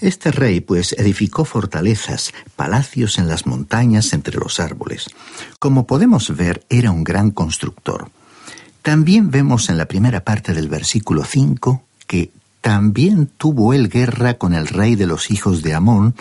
Este 0.00 0.30
rey, 0.30 0.60
pues, 0.60 0.92
edificó 0.92 1.44
fortalezas, 1.44 2.32
palacios 2.54 3.18
en 3.18 3.26
las 3.26 3.44
montañas 3.44 4.12
entre 4.12 4.38
los 4.38 4.60
árboles. 4.60 5.06
Como 5.58 5.88
podemos 5.88 6.36
ver, 6.36 6.64
era 6.70 6.92
un 6.92 7.02
gran 7.02 7.32
constructor. 7.32 8.08
También 8.82 9.32
vemos 9.32 9.68
en 9.68 9.78
la 9.78 9.86
primera 9.86 10.22
parte 10.22 10.54
del 10.54 10.68
versículo 10.68 11.24
5 11.24 11.82
que 12.06 12.30
también 12.60 13.26
tuvo 13.26 13.72
él 13.72 13.88
guerra 13.88 14.34
con 14.34 14.54
el 14.54 14.66
rey 14.66 14.96
de 14.96 15.06
los 15.06 15.30
hijos 15.30 15.62
de 15.62 15.74
Amón, 15.74 16.14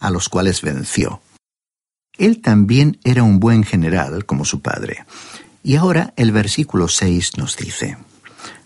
a 0.00 0.10
los 0.10 0.28
cuales 0.28 0.62
venció. 0.62 1.20
Él 2.18 2.40
también 2.40 2.98
era 3.04 3.22
un 3.22 3.40
buen 3.40 3.62
general 3.62 4.24
como 4.24 4.44
su 4.44 4.60
padre. 4.60 5.04
Y 5.62 5.76
ahora 5.76 6.12
el 6.16 6.32
versículo 6.32 6.88
6 6.88 7.38
nos 7.38 7.56
dice, 7.56 7.98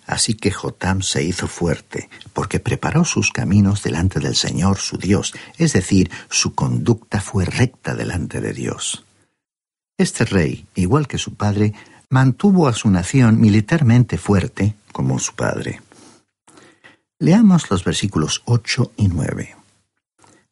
Así 0.07 0.35
que 0.35 0.51
Jotam 0.51 1.03
se 1.03 1.23
hizo 1.23 1.47
fuerte, 1.47 2.11
porque 2.33 2.59
preparó 2.59 3.05
sus 3.05 3.31
caminos 3.31 3.83
delante 3.85 4.19
del 4.19 4.35
Señor 4.35 4.79
su 4.79 4.99
Dios, 4.99 5.33
es 5.57 5.73
decir, 5.73 6.11
su 6.29 6.55
conducta 6.55 7.21
fue 7.21 7.45
recta 7.45 7.95
delante 7.95 8.41
de 8.41 8.53
Dios. 8.53 9.05
Este 9.97 10.25
rey, 10.25 10.67
igual 10.75 11.07
que 11.07 11.19
su 11.19 11.35
padre, 11.35 11.75
mantuvo 12.09 12.67
a 12.67 12.73
su 12.73 12.91
nación 12.91 13.41
militarmente 13.41 14.19
fuerte 14.19 14.75
como 14.91 15.21
su 15.21 15.35
padre. 15.35 15.81
Leamos 17.23 17.71
los 17.71 17.85
versículos 17.85 18.41
8 18.47 18.93
y 18.97 19.09
9. 19.09 19.55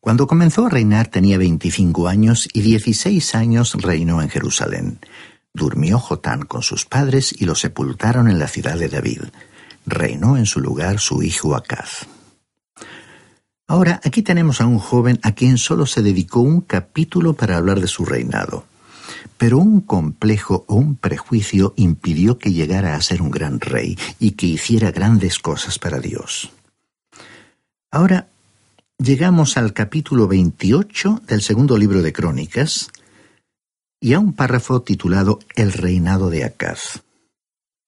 Cuando 0.00 0.26
comenzó 0.26 0.66
a 0.66 0.68
reinar 0.68 1.06
tenía 1.06 1.38
veinticinco 1.38 2.08
años 2.08 2.46
y 2.52 2.60
dieciséis 2.60 3.34
años 3.34 3.72
reinó 3.80 4.20
en 4.20 4.28
Jerusalén. 4.28 4.98
Durmió 5.54 5.98
Jotán 5.98 6.42
con 6.42 6.60
sus 6.60 6.84
padres 6.84 7.34
y 7.38 7.46
lo 7.46 7.54
sepultaron 7.54 8.28
en 8.28 8.38
la 8.38 8.48
ciudad 8.48 8.78
de 8.78 8.90
David. 8.90 9.22
Reinó 9.86 10.36
en 10.36 10.44
su 10.44 10.60
lugar 10.60 11.00
su 11.00 11.22
hijo 11.22 11.56
Acaz. 11.56 12.06
Ahora, 13.66 14.02
aquí 14.04 14.20
tenemos 14.20 14.60
a 14.60 14.66
un 14.66 14.78
joven 14.78 15.18
a 15.22 15.32
quien 15.32 15.56
solo 15.56 15.86
se 15.86 16.02
dedicó 16.02 16.40
un 16.40 16.60
capítulo 16.60 17.32
para 17.32 17.56
hablar 17.56 17.80
de 17.80 17.88
su 17.88 18.04
reinado. 18.04 18.66
Pero 19.38 19.56
un 19.56 19.80
complejo 19.80 20.66
o 20.68 20.74
un 20.74 20.96
prejuicio 20.96 21.72
impidió 21.76 22.36
que 22.36 22.52
llegara 22.52 22.94
a 22.94 23.00
ser 23.00 23.22
un 23.22 23.30
gran 23.30 23.58
rey 23.58 23.98
y 24.18 24.32
que 24.32 24.44
hiciera 24.44 24.90
grandes 24.90 25.38
cosas 25.38 25.78
para 25.78 25.98
Dios. 25.98 26.52
Ahora 27.90 28.28
llegamos 28.98 29.56
al 29.56 29.72
capítulo 29.72 30.28
28 30.28 31.22
del 31.26 31.40
segundo 31.40 31.78
libro 31.78 32.02
de 32.02 32.12
Crónicas, 32.12 32.90
y 33.98 34.12
a 34.12 34.18
un 34.18 34.34
párrafo 34.34 34.82
titulado 34.82 35.38
El 35.56 35.72
reinado 35.72 36.28
de 36.28 36.44
Acaz. 36.44 37.02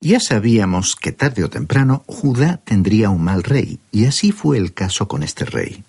Ya 0.01 0.19
sabíamos 0.19 0.97
que 0.97 1.13
tarde 1.13 1.45
o 1.45 1.51
temprano 1.51 2.03
Judá 2.07 2.63
tendría 2.65 3.11
un 3.11 3.23
mal 3.23 3.43
rey, 3.43 3.79
y 3.93 4.07
así 4.07 4.33
fue 4.33 4.57
el 4.57 4.73
caso 4.73 5.07
con 5.07 5.23
este 5.23 5.45
rey. 5.45 5.85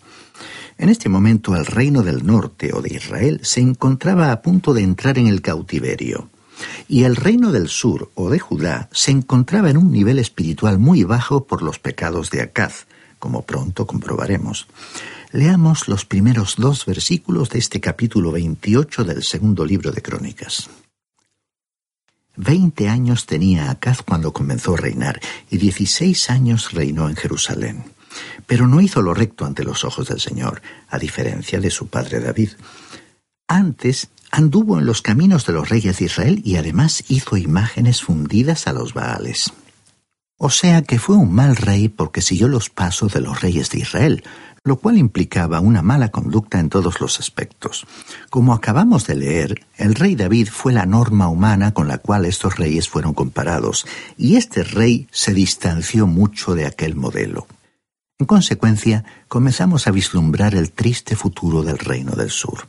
En 0.78 0.90
este 0.90 1.08
momento 1.08 1.56
el 1.56 1.66
reino 1.66 2.04
del 2.04 2.26
norte 2.26 2.74
o 2.74 2.82
de 2.82 2.94
Israel 2.94 3.40
se 3.44 3.62
encontraba 3.62 4.34
a 4.34 4.42
punto 4.42 4.74
de 4.74 4.82
entrar 4.82 5.20
en 5.20 5.28
el 5.28 5.42
cautiverio, 5.42 6.30
y 6.90 7.06
el 7.06 7.16
reino 7.16 7.54
del 7.54 7.70
sur 7.70 8.12
o 8.16 8.30
de 8.30 8.40
Judá 8.40 8.90
se 8.92 9.12
encontraba 9.12 9.70
en 9.70 9.78
un 9.78 9.90
nivel 9.90 10.20
espiritual 10.20 10.80
muy 10.80 11.06
bajo 11.06 11.46
por 11.46 11.62
los 11.62 11.80
pecados 11.80 12.30
de 12.30 12.42
Acaz, 12.42 12.88
como 13.22 13.44
pronto 13.44 13.86
comprobaremos. 13.86 14.68
Leamos 15.32 15.88
los 15.88 16.06
primeros 16.06 16.56
dos 16.58 16.86
versículos 16.86 17.52
de 17.52 17.60
este 17.60 17.80
capítulo 17.80 18.32
28 18.32 19.06
del 19.06 19.24
segundo 19.24 19.64
libro 19.64 19.92
de 19.92 20.02
Crónicas. 20.02 20.70
Veinte 22.36 22.90
años 22.90 23.28
tenía 23.28 23.70
Acaz 23.70 24.02
cuando 24.02 24.34
comenzó 24.34 24.74
a 24.74 24.78
reinar, 24.78 25.22
y 25.50 25.58
dieciséis 25.58 26.30
años 26.30 26.74
reinó 26.74 27.08
en 27.08 27.16
Jerusalén. 27.16 27.84
Pero 28.48 28.68
no 28.68 28.82
hizo 28.82 29.02
lo 29.02 29.14
recto 29.14 29.46
ante 29.46 29.64
los 29.64 29.86
ojos 29.86 30.08
del 30.10 30.20
Señor, 30.20 30.62
a 30.90 30.98
diferencia 30.98 31.62
de 31.62 31.70
su 31.70 31.88
padre 31.88 32.20
David. 32.20 32.50
Antes 33.48 34.10
anduvo 34.32 34.80
en 34.80 34.86
los 34.88 35.04
caminos 35.04 35.46
de 35.46 35.54
los 35.54 35.70
reyes 35.70 36.00
de 36.00 36.06
Israel 36.06 36.42
y 36.44 36.56
además 36.56 37.04
hizo 37.08 37.38
imágenes 37.38 38.02
fundidas 38.02 38.66
a 38.66 38.74
los 38.74 38.94
Baales. 38.94 39.54
O 40.44 40.50
sea 40.50 40.82
que 40.82 40.98
fue 40.98 41.18
un 41.18 41.32
mal 41.32 41.56
rey 41.56 41.88
porque 41.88 42.20
siguió 42.20 42.48
los 42.48 42.72
pasos 42.72 43.14
de 43.14 43.22
los 43.22 43.42
reyes 43.42 43.70
de 43.70 43.78
Israel, 43.78 44.24
lo 44.64 44.78
cual 44.78 44.98
implicaba 44.98 45.60
una 45.60 45.84
mala 45.84 46.10
conducta 46.10 46.60
en 46.60 46.70
todos 46.70 47.00
los 47.00 47.20
aspectos. 47.20 47.86
Como 48.32 48.56
acabamos 48.56 49.06
de 49.06 49.14
leer, 49.14 49.64
el 49.78 49.94
rey 49.94 50.16
David 50.16 50.48
fue 50.52 50.74
la 50.74 50.88
norma 50.88 51.28
humana 51.28 51.76
con 51.76 51.88
la 51.88 52.00
cual 52.00 52.26
estos 52.26 52.58
reyes 52.58 52.90
fueron 52.90 53.14
comparados, 53.14 53.86
y 54.18 54.36
este 54.36 54.64
rey 54.64 55.08
se 55.12 55.36
distanció 55.36 56.08
mucho 56.08 56.56
de 56.56 56.66
aquel 56.66 56.96
modelo. 56.96 57.46
En 58.18 58.26
consecuencia, 58.26 59.06
comenzamos 59.28 59.86
a 59.86 59.92
vislumbrar 59.92 60.56
el 60.56 60.72
triste 60.72 61.16
futuro 61.16 61.62
del 61.62 61.78
reino 61.78 62.14
del 62.14 62.32
sur. 62.32 62.68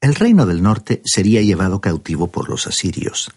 El 0.00 0.14
reino 0.14 0.46
del 0.46 0.62
norte 0.62 1.02
sería 1.04 1.42
llevado 1.42 1.80
cautivo 1.80 2.28
por 2.28 2.48
los 2.48 2.68
asirios. 2.68 3.32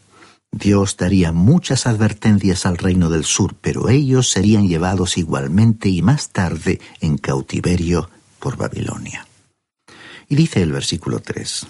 Dios 0.52 0.98
daría 0.98 1.32
muchas 1.32 1.88
advertencias 1.88 2.66
al 2.66 2.78
reino 2.78 3.10
del 3.10 3.26
sur, 3.26 3.56
pero 3.62 3.90
ellos 3.90 4.30
serían 4.30 4.68
llevados 4.68 5.18
igualmente 5.18 5.90
y 5.90 6.02
más 6.02 6.30
tarde 6.30 6.80
en 7.02 7.18
cautiverio 7.18 8.10
por 8.40 8.58
Babilonia. 8.58 9.28
Y 10.30 10.36
dice 10.36 10.62
el 10.62 10.72
versículo 10.72 11.20
3. 11.20 11.68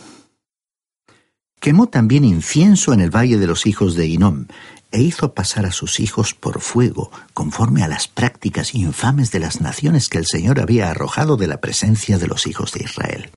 Quemó 1.60 1.88
también 1.88 2.24
incienso 2.24 2.94
en 2.94 3.02
el 3.02 3.16
valle 3.16 3.38
de 3.38 3.48
los 3.48 3.66
hijos 3.66 3.96
de 3.96 4.08
Inom, 4.08 4.46
e 4.92 5.02
hizo 5.02 5.34
pasar 5.34 5.66
a 5.66 5.72
sus 5.72 6.00
hijos 6.00 6.34
por 6.34 6.62
fuego, 6.62 7.12
conforme 7.34 7.84
a 7.84 7.88
las 7.88 8.08
prácticas 8.08 8.74
infames 8.74 9.32
de 9.32 9.40
las 9.40 9.60
naciones 9.60 10.08
que 10.08 10.18
el 10.18 10.26
Señor 10.26 10.60
había 10.60 10.90
arrojado 10.90 11.36
de 11.36 11.48
la 11.48 11.60
presencia 11.60 12.18
de 12.18 12.28
los 12.28 12.48
hijos 12.48 12.72
de 12.72 12.84
Israel. 12.86 13.32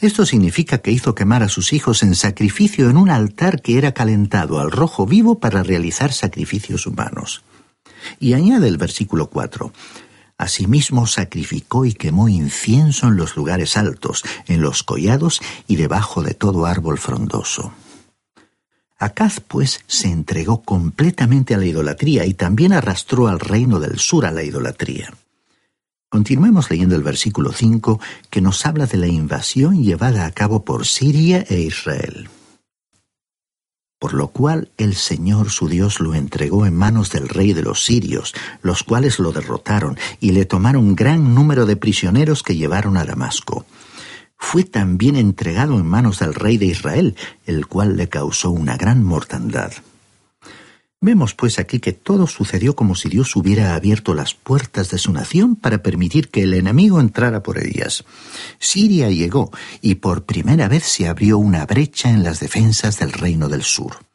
Esto 0.00 0.26
significa 0.26 0.78
que 0.78 0.90
hizo 0.90 1.14
quemar 1.14 1.42
a 1.42 1.48
sus 1.48 1.72
hijos 1.72 2.02
en 2.02 2.14
sacrificio 2.14 2.90
en 2.90 2.96
un 2.96 3.10
altar 3.10 3.62
que 3.62 3.78
era 3.78 3.92
calentado 3.92 4.60
al 4.60 4.70
rojo 4.70 5.06
vivo 5.06 5.38
para 5.38 5.62
realizar 5.62 6.12
sacrificios 6.12 6.86
humanos. 6.86 7.42
Y 8.18 8.32
añade 8.34 8.68
el 8.68 8.78
versículo 8.78 9.28
4, 9.30 9.72
Asimismo 10.42 11.06
sacrificó 11.06 11.84
y 11.84 11.92
quemó 11.92 12.28
incienso 12.28 13.06
en 13.06 13.16
los 13.16 13.36
lugares 13.36 13.76
altos, 13.76 14.24
en 14.48 14.60
los 14.60 14.82
collados 14.82 15.40
y 15.68 15.76
debajo 15.76 16.22
de 16.22 16.34
todo 16.34 16.66
árbol 16.66 16.98
frondoso. 16.98 17.72
Acaz, 18.98 19.40
pues, 19.40 19.80
se 19.86 20.08
entregó 20.08 20.62
completamente 20.62 21.54
a 21.54 21.58
la 21.58 21.66
idolatría 21.66 22.24
y 22.24 22.34
también 22.34 22.72
arrastró 22.72 23.28
al 23.28 23.38
reino 23.38 23.78
del 23.78 24.00
sur 24.00 24.26
a 24.26 24.32
la 24.32 24.42
idolatría. 24.42 25.14
Continuemos 26.12 26.68
leyendo 26.68 26.94
el 26.94 27.02
versículo 27.02 27.52
5 27.52 27.98
que 28.28 28.42
nos 28.42 28.66
habla 28.66 28.84
de 28.84 28.98
la 28.98 29.06
invasión 29.06 29.82
llevada 29.82 30.26
a 30.26 30.30
cabo 30.30 30.62
por 30.62 30.86
Siria 30.86 31.42
e 31.48 31.62
Israel. 31.62 32.28
Por 33.98 34.12
lo 34.12 34.28
cual 34.28 34.70
el 34.76 34.94
Señor 34.94 35.48
su 35.48 35.68
Dios 35.68 36.00
lo 36.00 36.14
entregó 36.14 36.66
en 36.66 36.76
manos 36.76 37.08
del 37.08 37.30
rey 37.30 37.54
de 37.54 37.62
los 37.62 37.86
sirios, 37.86 38.34
los 38.60 38.82
cuales 38.82 39.18
lo 39.20 39.32
derrotaron 39.32 39.96
y 40.20 40.32
le 40.32 40.44
tomaron 40.44 40.94
gran 40.94 41.34
número 41.34 41.64
de 41.64 41.76
prisioneros 41.76 42.42
que 42.42 42.56
llevaron 42.56 42.98
a 42.98 43.06
Damasco 43.06 43.64
fue 44.36 44.64
también 44.64 45.16
entregado 45.16 45.78
en 45.78 45.86
manos 45.86 46.18
del 46.18 46.34
rey 46.34 46.58
de 46.58 46.66
Israel, 46.66 47.16
el 47.46 47.68
cual 47.68 47.96
le 47.96 48.10
causó 48.10 48.50
una 48.50 48.76
gran 48.76 49.02
mortandad. 49.02 49.72
Vemos 51.04 51.34
pues 51.34 51.58
aquí 51.58 51.80
que 51.80 51.92
todo 51.92 52.28
sucedió 52.28 52.76
como 52.76 52.94
si 52.94 53.08
Dios 53.08 53.34
hubiera 53.34 53.74
abierto 53.74 54.14
las 54.14 54.34
puertas 54.34 54.88
de 54.92 54.98
su 54.98 55.12
nación 55.12 55.56
para 55.56 55.82
permitir 55.82 56.28
que 56.28 56.44
el 56.44 56.54
enemigo 56.54 57.00
entrara 57.00 57.42
por 57.42 57.58
ellas. 57.58 58.04
Siria 58.60 59.10
llegó 59.10 59.50
y 59.80 59.96
por 59.96 60.26
primera 60.26 60.68
vez 60.68 60.84
se 60.84 61.08
abrió 61.08 61.38
una 61.38 61.66
brecha 61.66 62.08
en 62.08 62.22
las 62.22 62.38
defensas 62.38 63.00
del 63.00 63.10
reino 63.10 63.48
del 63.48 63.64
sur. 63.64 64.11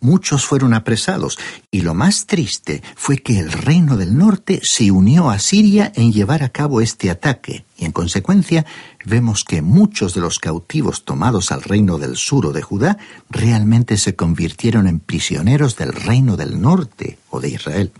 Muchos 0.00 0.44
fueron 0.44 0.74
apresados, 0.74 1.38
y 1.70 1.80
lo 1.80 1.94
más 1.94 2.26
triste 2.26 2.82
fue 2.94 3.18
que 3.18 3.38
el 3.38 3.50
reino 3.50 3.96
del 3.96 4.16
norte 4.16 4.60
se 4.62 4.90
unió 4.90 5.30
a 5.30 5.38
Siria 5.38 5.92
en 5.96 6.12
llevar 6.12 6.42
a 6.42 6.50
cabo 6.50 6.80
este 6.80 7.10
ataque, 7.10 7.64
y 7.76 7.84
en 7.84 7.92
consecuencia 7.92 8.64
vemos 9.04 9.42
que 9.42 9.60
muchos 9.60 10.14
de 10.14 10.20
los 10.20 10.38
cautivos 10.38 11.04
tomados 11.04 11.50
al 11.50 11.62
reino 11.62 11.98
del 11.98 12.16
sur 12.16 12.46
o 12.46 12.52
de 12.52 12.62
Judá 12.62 12.98
realmente 13.28 13.96
se 13.96 14.14
convirtieron 14.14 14.86
en 14.86 15.00
prisioneros 15.00 15.76
del 15.76 15.92
reino 15.92 16.36
del 16.36 16.60
norte 16.60 17.18
o 17.30 17.40
de 17.40 17.48
Israel. 17.50 17.92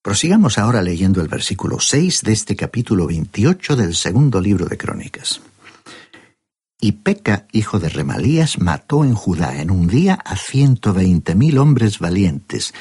Prosigamos 0.00 0.58
ahora 0.58 0.80
leyendo 0.80 1.20
el 1.20 1.28
versículo 1.28 1.80
6 1.80 2.22
de 2.22 2.32
este 2.32 2.56
capítulo 2.56 3.06
28 3.06 3.76
del 3.76 3.94
segundo 3.94 4.40
libro 4.40 4.66
de 4.66 4.78
Crónicas. 4.78 5.40
Y 6.80 6.92
Peca, 6.92 7.46
hijo 7.52 7.80
de 7.80 7.88
Remalías, 7.88 8.58
mató 8.58 9.04
en 9.04 9.14
Judá 9.14 9.60
en 9.60 9.70
un 9.70 9.88
día 9.88 10.14
a 10.14 10.36
ciento 10.36 10.92
veinte 10.92 11.34
mil 11.34 11.58
hombres 11.58 11.98
valientes, 11.98 12.72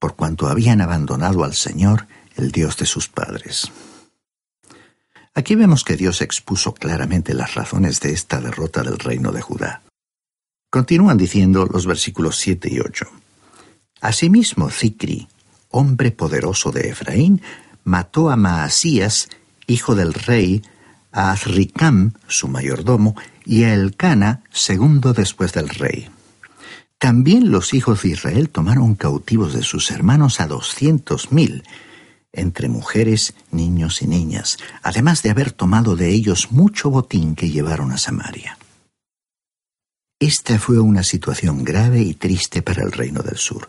por 0.00 0.16
cuanto 0.16 0.48
habían 0.48 0.80
abandonado 0.80 1.44
al 1.44 1.54
Señor, 1.54 2.08
el 2.36 2.50
Dios 2.50 2.76
de 2.76 2.86
sus 2.86 3.08
padres. 3.08 3.70
Aquí 5.34 5.54
vemos 5.54 5.84
que 5.84 5.96
Dios 5.96 6.20
expuso 6.20 6.74
claramente 6.74 7.32
las 7.32 7.54
razones 7.54 8.00
de 8.00 8.12
esta 8.12 8.40
derrota 8.40 8.82
del 8.82 8.98
reino 8.98 9.30
de 9.30 9.40
Judá. 9.40 9.82
Continúan 10.68 11.16
diciendo 11.16 11.64
los 11.64 11.86
versículos 11.86 12.36
7 12.38 12.68
y 12.72 12.80
8. 12.80 13.06
Asimismo, 14.00 14.68
Zicri, 14.68 15.28
hombre 15.70 16.10
poderoso 16.10 16.72
de 16.72 16.88
Efraín, 16.90 17.40
mató 17.84 18.30
a 18.30 18.36
Maasías, 18.36 19.28
hijo 19.68 19.94
del 19.94 20.12
rey, 20.12 20.62
a 21.12 21.32
Azricam, 21.32 22.12
su 22.26 22.48
mayordomo, 22.48 23.16
y 23.44 23.64
a 23.64 23.74
Elcana, 23.74 24.42
segundo 24.50 25.12
después 25.12 25.52
del 25.52 25.68
rey. 25.68 26.08
También 26.98 27.50
los 27.50 27.74
hijos 27.74 28.02
de 28.02 28.10
Israel 28.10 28.50
tomaron 28.50 28.94
cautivos 28.94 29.54
de 29.54 29.62
sus 29.62 29.90
hermanos 29.90 30.40
a 30.40 30.46
doscientos 30.46 31.30
mil, 31.32 31.62
entre 32.32 32.68
mujeres, 32.68 33.34
niños 33.50 34.02
y 34.02 34.06
niñas, 34.06 34.58
además 34.82 35.22
de 35.22 35.30
haber 35.30 35.52
tomado 35.52 35.96
de 35.96 36.10
ellos 36.10 36.50
mucho 36.50 36.90
botín 36.90 37.34
que 37.34 37.50
llevaron 37.50 37.92
a 37.92 37.98
Samaria. 37.98 38.58
Esta 40.20 40.58
fue 40.58 40.80
una 40.80 41.04
situación 41.04 41.64
grave 41.64 42.00
y 42.02 42.14
triste 42.14 42.60
para 42.60 42.82
el 42.82 42.90
reino 42.90 43.22
del 43.22 43.36
sur. 43.36 43.68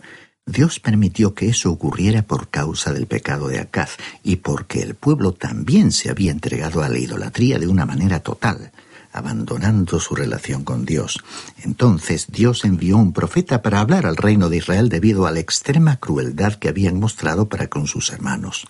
Dios 0.52 0.80
permitió 0.80 1.36
que 1.36 1.50
eso 1.50 1.72
ocurriera 1.72 2.24
por 2.24 2.50
causa 2.50 2.92
del 2.92 3.06
pecado 3.06 3.48
de 3.48 3.60
Acaz 3.60 3.98
y 4.24 4.38
porque 4.38 4.82
el 4.82 4.96
pueblo 4.96 5.32
también 5.32 5.92
se 5.92 6.10
había 6.10 6.32
entregado 6.32 6.82
a 6.82 6.90
la 6.90 6.98
idolatría 6.98 7.60
de 7.60 7.68
una 7.68 7.86
manera 7.86 8.22
total, 8.22 8.72
abandonando 9.12 10.00
su 10.00 10.16
relación 10.16 10.64
con 10.64 10.86
Dios. 10.86 11.24
Entonces 11.64 12.28
Dios 12.32 12.66
envió 12.66 12.98
un 12.98 13.14
profeta 13.14 13.62
para 13.62 13.80
hablar 13.80 14.08
al 14.08 14.18
reino 14.18 14.50
de 14.50 14.58
Israel 14.58 14.90
debido 14.90 15.28
a 15.28 15.32
la 15.32 15.40
extrema 15.40 15.98
crueldad 15.98 16.56
que 16.56 16.70
habían 16.70 17.00
mostrado 17.00 17.48
para 17.48 17.68
con 17.68 17.86
sus 17.86 18.10
hermanos. 18.10 18.66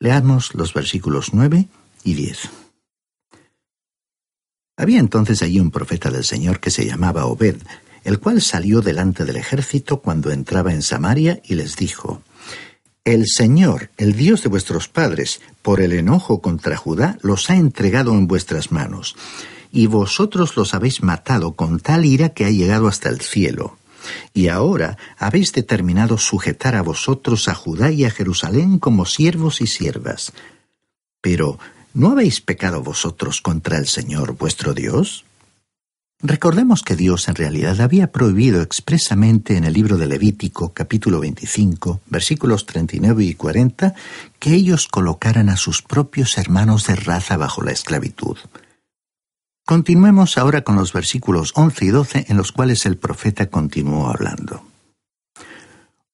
Leamos 0.00 0.54
los 0.54 0.74
versículos 0.74 1.32
9 1.32 1.68
y 2.02 2.14
10. 2.14 2.50
Había 4.76 4.98
entonces 4.98 5.42
allí 5.42 5.60
un 5.60 5.70
profeta 5.70 6.10
del 6.10 6.24
Señor 6.24 6.60
que 6.60 6.70
se 6.70 6.84
llamaba 6.84 7.24
Obed, 7.24 7.56
el 8.06 8.20
cual 8.20 8.40
salió 8.40 8.82
delante 8.82 9.24
del 9.24 9.34
ejército 9.34 10.00
cuando 10.00 10.30
entraba 10.30 10.72
en 10.72 10.82
Samaria 10.82 11.42
y 11.44 11.56
les 11.56 11.74
dijo, 11.74 12.22
El 13.04 13.26
Señor, 13.26 13.90
el 13.96 14.14
Dios 14.14 14.44
de 14.44 14.48
vuestros 14.48 14.86
padres, 14.86 15.40
por 15.60 15.80
el 15.80 15.92
enojo 15.92 16.40
contra 16.40 16.76
Judá, 16.76 17.18
los 17.22 17.50
ha 17.50 17.56
entregado 17.56 18.12
en 18.12 18.28
vuestras 18.28 18.70
manos, 18.70 19.16
y 19.72 19.88
vosotros 19.88 20.56
los 20.56 20.72
habéis 20.72 21.02
matado 21.02 21.56
con 21.56 21.80
tal 21.80 22.04
ira 22.04 22.28
que 22.28 22.44
ha 22.44 22.50
llegado 22.50 22.86
hasta 22.86 23.08
el 23.08 23.20
cielo. 23.22 23.76
Y 24.32 24.46
ahora 24.46 24.96
habéis 25.18 25.52
determinado 25.52 26.16
sujetar 26.16 26.76
a 26.76 26.82
vosotros 26.82 27.48
a 27.48 27.56
Judá 27.56 27.90
y 27.90 28.04
a 28.04 28.10
Jerusalén 28.10 28.78
como 28.78 29.04
siervos 29.04 29.60
y 29.60 29.66
siervas. 29.66 30.32
Pero, 31.20 31.58
¿no 31.92 32.12
habéis 32.12 32.40
pecado 32.40 32.84
vosotros 32.84 33.40
contra 33.40 33.78
el 33.78 33.88
Señor 33.88 34.36
vuestro 34.36 34.74
Dios? 34.74 35.25
Recordemos 36.22 36.82
que 36.82 36.96
Dios 36.96 37.28
en 37.28 37.34
realidad 37.34 37.82
había 37.82 38.10
prohibido 38.10 38.62
expresamente 38.62 39.58
en 39.58 39.64
el 39.64 39.74
libro 39.74 39.98
de 39.98 40.06
Levítico 40.06 40.72
capítulo 40.72 41.20
25 41.20 42.00
versículos 42.06 42.64
39 42.64 43.22
y 43.22 43.34
40 43.34 43.94
que 44.38 44.54
ellos 44.54 44.88
colocaran 44.88 45.50
a 45.50 45.58
sus 45.58 45.82
propios 45.82 46.38
hermanos 46.38 46.86
de 46.86 46.96
raza 46.96 47.36
bajo 47.36 47.62
la 47.62 47.72
esclavitud. 47.72 48.38
Continuemos 49.66 50.38
ahora 50.38 50.62
con 50.62 50.76
los 50.76 50.94
versículos 50.94 51.52
11 51.54 51.84
y 51.84 51.88
12 51.88 52.26
en 52.28 52.36
los 52.38 52.50
cuales 52.50 52.86
el 52.86 52.96
profeta 52.96 53.50
continuó 53.50 54.08
hablando. 54.08 54.62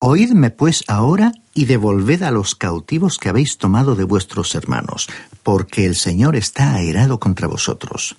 Oídme 0.01 0.51
pues 0.51 0.83
ahora 0.88 1.31
y 1.55 1.67
devolved 1.67 2.25
a 2.25 2.33
los 2.33 2.57
cautivos 2.57 3.19
que 3.19 3.29
habéis 3.29 3.57
tomado 3.57 3.95
de 3.95 4.03
vuestros 4.03 4.57
hermanos, 4.57 5.09
porque 5.45 5.87
el 5.87 5.95
Señor 5.95 6.35
está 6.35 6.75
airado 6.75 7.21
contra 7.21 7.47
vosotros. 7.47 8.17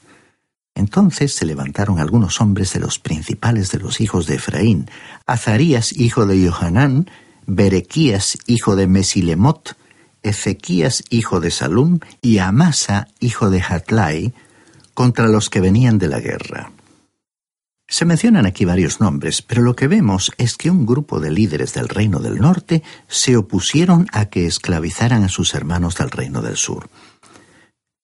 Entonces 0.75 1.33
se 1.33 1.45
levantaron 1.45 1.99
algunos 1.99 2.41
hombres 2.41 2.73
de 2.73 2.79
los 2.79 2.99
principales 2.99 3.71
de 3.71 3.79
los 3.79 4.01
hijos 4.01 4.25
de 4.25 4.35
Efraín, 4.35 4.89
Azarías 5.25 5.93
hijo 5.93 6.25
de 6.25 6.49
Johanán, 6.49 7.09
Berequías 7.45 8.37
hijo 8.47 8.75
de 8.75 8.87
Mesilemot, 8.87 9.75
Ezequías 10.23 11.03
hijo 11.09 11.39
de 11.39 11.51
Salum 11.51 11.99
y 12.21 12.39
Amasa 12.39 13.07
hijo 13.19 13.49
de 13.49 13.61
Hatlai, 13.61 14.33
contra 14.93 15.27
los 15.27 15.49
que 15.49 15.61
venían 15.61 15.99
de 15.99 16.07
la 16.07 16.19
guerra. 16.19 16.71
Se 17.87 18.05
mencionan 18.05 18.45
aquí 18.45 18.65
varios 18.65 19.01
nombres, 19.01 19.41
pero 19.41 19.61
lo 19.61 19.75
que 19.75 19.87
vemos 19.87 20.31
es 20.37 20.55
que 20.57 20.71
un 20.71 20.85
grupo 20.85 21.19
de 21.19 21.29
líderes 21.29 21.73
del 21.73 21.89
reino 21.89 22.19
del 22.19 22.39
norte 22.39 22.81
se 23.07 23.37
opusieron 23.37 24.07
a 24.11 24.25
que 24.25 24.47
esclavizaran 24.47 25.23
a 25.23 25.29
sus 25.29 25.53
hermanos 25.53 25.95
del 25.95 26.09
reino 26.09 26.41
del 26.41 26.57
sur. 26.57 26.89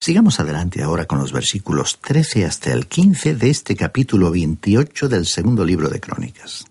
Sigamos 0.02 0.40
adelante 0.40 0.82
ahora 0.82 1.06
con 1.06 1.20
los 1.20 1.34
versículos 1.34 2.00
13 2.00 2.46
hasta 2.46 2.72
el 2.72 2.88
15 2.88 3.36
de 3.36 3.50
este 3.50 3.76
capítulo 3.76 4.32
28 4.32 5.10
del 5.10 5.26
segundo 5.26 5.66
libro 5.66 5.90
de 5.90 6.00
Crónicas. 6.00 6.64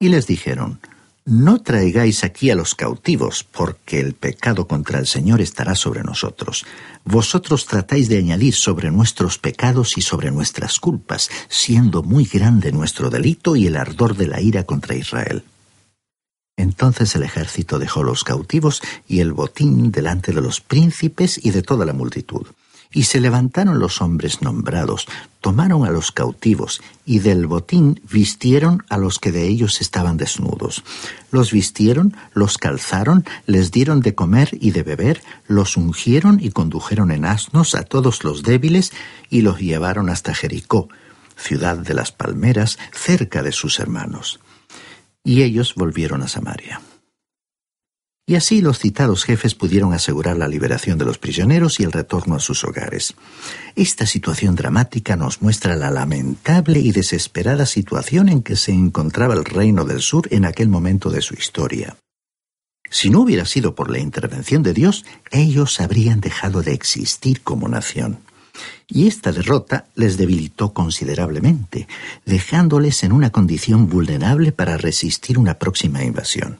Y 0.00 0.08
les 0.08 0.26
dijeron, 0.26 0.80
no 1.26 1.60
traigáis 1.60 2.24
aquí 2.24 2.48
a 2.48 2.54
los 2.54 2.74
cautivos, 2.74 3.44
porque 3.44 4.00
el 4.00 4.14
pecado 4.14 4.66
contra 4.66 4.98
el 4.98 5.06
Señor 5.06 5.42
estará 5.42 5.74
sobre 5.74 6.02
nosotros. 6.02 6.64
Vosotros 7.04 7.66
tratáis 7.66 8.08
de 8.08 8.16
añadir 8.16 8.54
sobre 8.54 8.90
nuestros 8.90 9.36
pecados 9.36 9.98
y 9.98 10.00
sobre 10.00 10.30
nuestras 10.30 10.80
culpas, 10.80 11.28
siendo 11.50 12.02
muy 12.02 12.24
grande 12.24 12.72
nuestro 12.72 13.10
delito 13.10 13.54
y 13.54 13.66
el 13.66 13.76
ardor 13.76 14.16
de 14.16 14.28
la 14.28 14.40
ira 14.40 14.64
contra 14.64 14.94
Israel. 14.94 15.44
Entonces 16.60 17.14
el 17.14 17.22
ejército 17.22 17.78
dejó 17.78 18.02
los 18.02 18.22
cautivos 18.22 18.82
y 19.08 19.20
el 19.20 19.32
botín 19.32 19.90
delante 19.90 20.32
de 20.32 20.42
los 20.42 20.60
príncipes 20.60 21.40
y 21.42 21.50
de 21.52 21.62
toda 21.62 21.86
la 21.86 21.94
multitud. 21.94 22.46
Y 22.92 23.04
se 23.04 23.20
levantaron 23.20 23.78
los 23.78 24.02
hombres 24.02 24.42
nombrados, 24.42 25.06
tomaron 25.40 25.86
a 25.86 25.90
los 25.90 26.10
cautivos, 26.10 26.82
y 27.06 27.20
del 27.20 27.46
botín 27.46 28.00
vistieron 28.10 28.82
a 28.88 28.98
los 28.98 29.18
que 29.18 29.30
de 29.30 29.46
ellos 29.46 29.80
estaban 29.80 30.16
desnudos. 30.16 30.82
Los 31.30 31.52
vistieron, 31.52 32.16
los 32.34 32.58
calzaron, 32.58 33.24
les 33.46 33.70
dieron 33.70 34.00
de 34.00 34.14
comer 34.14 34.50
y 34.60 34.72
de 34.72 34.82
beber, 34.82 35.22
los 35.46 35.76
ungieron 35.76 36.40
y 36.42 36.50
condujeron 36.50 37.12
en 37.12 37.24
asnos 37.24 37.74
a 37.76 37.84
todos 37.84 38.24
los 38.24 38.42
débiles, 38.42 38.92
y 39.30 39.42
los 39.42 39.60
llevaron 39.60 40.10
hasta 40.10 40.34
Jericó, 40.34 40.88
ciudad 41.36 41.78
de 41.78 41.94
las 41.94 42.10
palmeras, 42.10 42.76
cerca 42.92 43.42
de 43.44 43.52
sus 43.52 43.78
hermanos. 43.78 44.40
Y 45.24 45.42
ellos 45.42 45.74
volvieron 45.74 46.22
a 46.22 46.28
Samaria. 46.28 46.80
Y 48.30 48.36
así 48.36 48.60
los 48.60 48.78
citados 48.78 49.24
jefes 49.24 49.56
pudieron 49.56 49.92
asegurar 49.92 50.36
la 50.36 50.46
liberación 50.46 50.98
de 50.98 51.04
los 51.04 51.18
prisioneros 51.18 51.80
y 51.80 51.82
el 51.82 51.90
retorno 51.90 52.36
a 52.36 52.38
sus 52.38 52.62
hogares. 52.62 53.14
Esta 53.74 54.06
situación 54.06 54.54
dramática 54.54 55.16
nos 55.16 55.42
muestra 55.42 55.74
la 55.74 55.90
lamentable 55.90 56.78
y 56.78 56.92
desesperada 56.92 57.66
situación 57.66 58.28
en 58.28 58.42
que 58.42 58.54
se 58.54 58.70
encontraba 58.70 59.34
el 59.34 59.44
Reino 59.44 59.84
del 59.84 60.00
Sur 60.00 60.28
en 60.30 60.44
aquel 60.44 60.68
momento 60.68 61.10
de 61.10 61.22
su 61.22 61.34
historia. 61.34 61.96
Si 62.88 63.10
no 63.10 63.22
hubiera 63.22 63.46
sido 63.46 63.74
por 63.74 63.90
la 63.90 63.98
intervención 63.98 64.62
de 64.62 64.74
Dios, 64.74 65.04
ellos 65.32 65.80
habrían 65.80 66.20
dejado 66.20 66.62
de 66.62 66.72
existir 66.72 67.42
como 67.42 67.68
nación. 67.68 68.20
Y 68.88 69.06
esta 69.06 69.32
derrota 69.32 69.86
les 69.94 70.16
debilitó 70.16 70.72
considerablemente, 70.72 71.86
dejándoles 72.26 73.02
en 73.02 73.12
una 73.12 73.30
condición 73.30 73.88
vulnerable 73.88 74.52
para 74.52 74.76
resistir 74.76 75.38
una 75.38 75.54
próxima 75.54 76.02
invasión. 76.02 76.58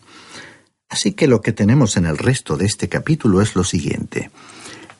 Así 0.88 1.12
que 1.12 1.28
lo 1.28 1.40
que 1.40 1.52
tenemos 1.52 1.96
en 1.96 2.06
el 2.06 2.18
resto 2.18 2.56
de 2.56 2.66
este 2.66 2.88
capítulo 2.88 3.40
es 3.40 3.54
lo 3.54 3.64
siguiente. 3.64 4.30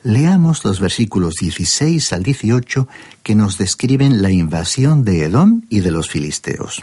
Leamos 0.03 0.63
los 0.63 0.79
versículos 0.79 1.35
16 1.35 2.13
al 2.13 2.23
18 2.23 2.87
que 3.21 3.35
nos 3.35 3.57
describen 3.57 4.21
la 4.21 4.31
invasión 4.31 5.03
de 5.03 5.23
Edom 5.23 5.61
y 5.69 5.81
de 5.81 5.91
los 5.91 6.09
filisteos. 6.09 6.81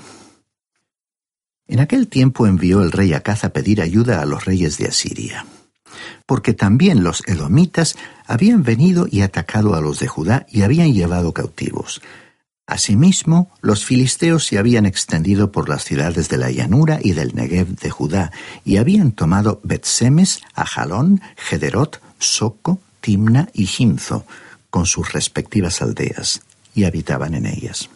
En 1.67 1.81
aquel 1.81 2.09
tiempo 2.09 2.47
envió 2.47 2.83
el 2.83 2.93
rey 2.93 3.13
Acaz 3.13 3.45
a 3.45 3.51
pedir 3.51 3.83
ayuda 3.83 4.23
a 4.23 4.27
los 4.27 4.45
reyes 4.45 4.79
de 4.79 4.87
Asiria, 4.87 5.45
porque 6.29 6.53
también 6.53 7.03
los 7.03 7.23
edomitas 7.27 7.97
habían 8.27 8.63
venido 8.63 9.07
y 9.11 9.23
atacado 9.23 9.75
a 9.75 9.81
los 9.81 9.99
de 9.99 10.09
Judá 10.09 10.45
y 10.51 10.61
habían 10.61 10.93
llevado 10.93 11.33
cautivos. 11.33 12.03
Asimismo, 12.67 13.51
los 13.63 13.87
filisteos 13.87 14.45
se 14.45 14.59
habían 14.59 14.85
extendido 14.85 15.51
por 15.51 15.71
las 15.71 15.87
ciudades 15.87 16.29
de 16.29 16.37
la 16.37 16.51
llanura 16.51 16.99
y 17.03 17.13
del 17.13 17.35
Negev 17.35 17.69
de 17.77 17.89
Judá, 17.89 18.31
y 18.63 18.77
habían 18.77 19.13
tomado 19.13 19.63
Betsemes, 19.65 20.43
Ajalón, 20.55 21.23
Gederot, 21.39 22.03
Soco, 22.19 22.79
Timna 23.01 23.49
y 23.55 23.65
Jimzo, 23.65 24.27
con 24.69 24.85
sus 24.85 25.15
respectivas 25.15 25.81
aldeas, 25.81 26.43
y 26.75 26.85
habitaban 26.85 27.33
en 27.37 27.47
ellas. 27.47 27.89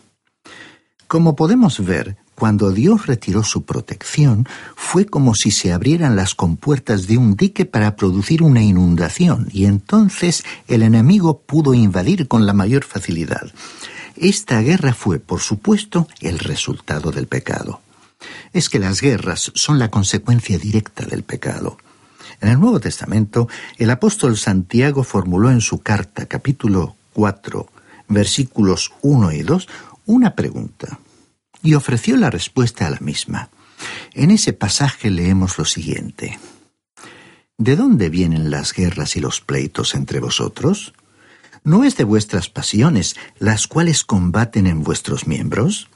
Como 1.07 1.37
podemos 1.37 1.85
ver, 1.85 2.17
cuando 2.35 2.73
Dios 2.73 3.07
retiró 3.07 3.45
su 3.45 3.65
protección, 3.65 4.47
fue 4.75 5.07
como 5.07 5.35
si 5.35 5.51
se 5.51 5.73
abrieran 5.73 6.17
las 6.17 6.35
compuertas 6.35 7.07
de 7.07 7.17
un 7.17 7.37
dique 7.37 7.65
para 7.67 7.97
producir 7.97 8.43
una 8.43 8.63
inundación, 8.63 9.49
y 9.53 9.67
entonces 9.67 10.45
el 10.67 10.83
enemigo 10.83 11.39
pudo 11.41 11.75
invadir 11.75 12.29
con 12.29 12.47
la 12.47 12.53
mayor 12.53 12.85
facilidad. 12.85 13.53
Esta 14.17 14.61
guerra 14.61 14.95
fue, 14.95 15.19
por 15.19 15.41
supuesto, 15.41 16.09
el 16.21 16.39
resultado 16.39 17.11
del 17.11 17.27
pecado. 17.27 17.81
Es 18.53 18.69
que 18.69 18.79
las 18.79 19.01
guerras 19.01 19.51
son 19.55 19.79
la 19.79 19.91
consecuencia 19.91 20.59
directa 20.59 21.05
del 21.05 21.23
pecado. 21.23 21.79
En 22.41 22.49
el 22.49 22.61
Nuevo 22.61 22.81
Testamento, 22.81 23.49
el 23.79 23.91
apóstol 23.91 24.37
Santiago 24.37 25.05
formuló 25.05 25.51
en 25.51 25.61
su 25.61 25.79
carta, 25.79 26.27
capítulo 26.27 26.97
4, 27.15 27.69
versículos 28.09 28.93
1 29.03 29.33
y 29.33 29.43
2, 29.43 29.69
una 30.07 30.35
pregunta, 30.35 30.99
y 31.63 31.75
ofreció 31.75 32.17
la 32.17 32.31
respuesta 32.31 32.87
a 32.87 32.91
la 32.91 33.01
misma. 33.01 33.51
En 34.15 34.31
ese 34.31 34.53
pasaje 34.53 35.11
leemos 35.11 35.59
lo 35.59 35.65
siguiente. 35.65 36.39
¿De 37.59 37.77
dónde 37.77 38.09
vienen 38.09 38.51
las 38.51 38.73
guerras 38.73 39.17
y 39.17 39.21
los 39.21 39.41
pleitos 39.41 39.95
entre 39.95 40.21
vosotros? 40.21 40.95
¿No 41.65 41.85
es 41.85 41.97
de 41.97 42.05
vuestras 42.05 42.49
pasiones 42.49 43.15
las 43.39 43.69
cuales 43.69 44.05
combaten 44.05 44.67
en 44.67 44.83
vuestros 44.83 45.27
miembros? 45.27 45.89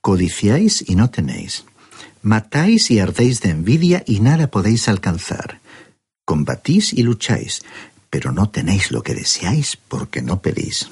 Codiciáis 0.00 0.84
y 0.86 0.96
no 0.96 1.10
tenéis. 1.10 1.64
Matáis 2.22 2.90
y 2.90 3.00
ardéis 3.00 3.42
de 3.42 3.50
envidia 3.50 4.02
y 4.06 4.20
nada 4.20 4.50
podéis 4.50 4.88
alcanzar. 4.88 5.60
Combatís 6.24 6.94
y 6.94 7.02
lucháis, 7.02 7.62
pero 8.08 8.32
no 8.32 8.48
tenéis 8.48 8.90
lo 8.90 9.02
que 9.02 9.14
deseáis 9.14 9.76
porque 9.76 10.22
no 10.22 10.40
pedís. 10.40 10.88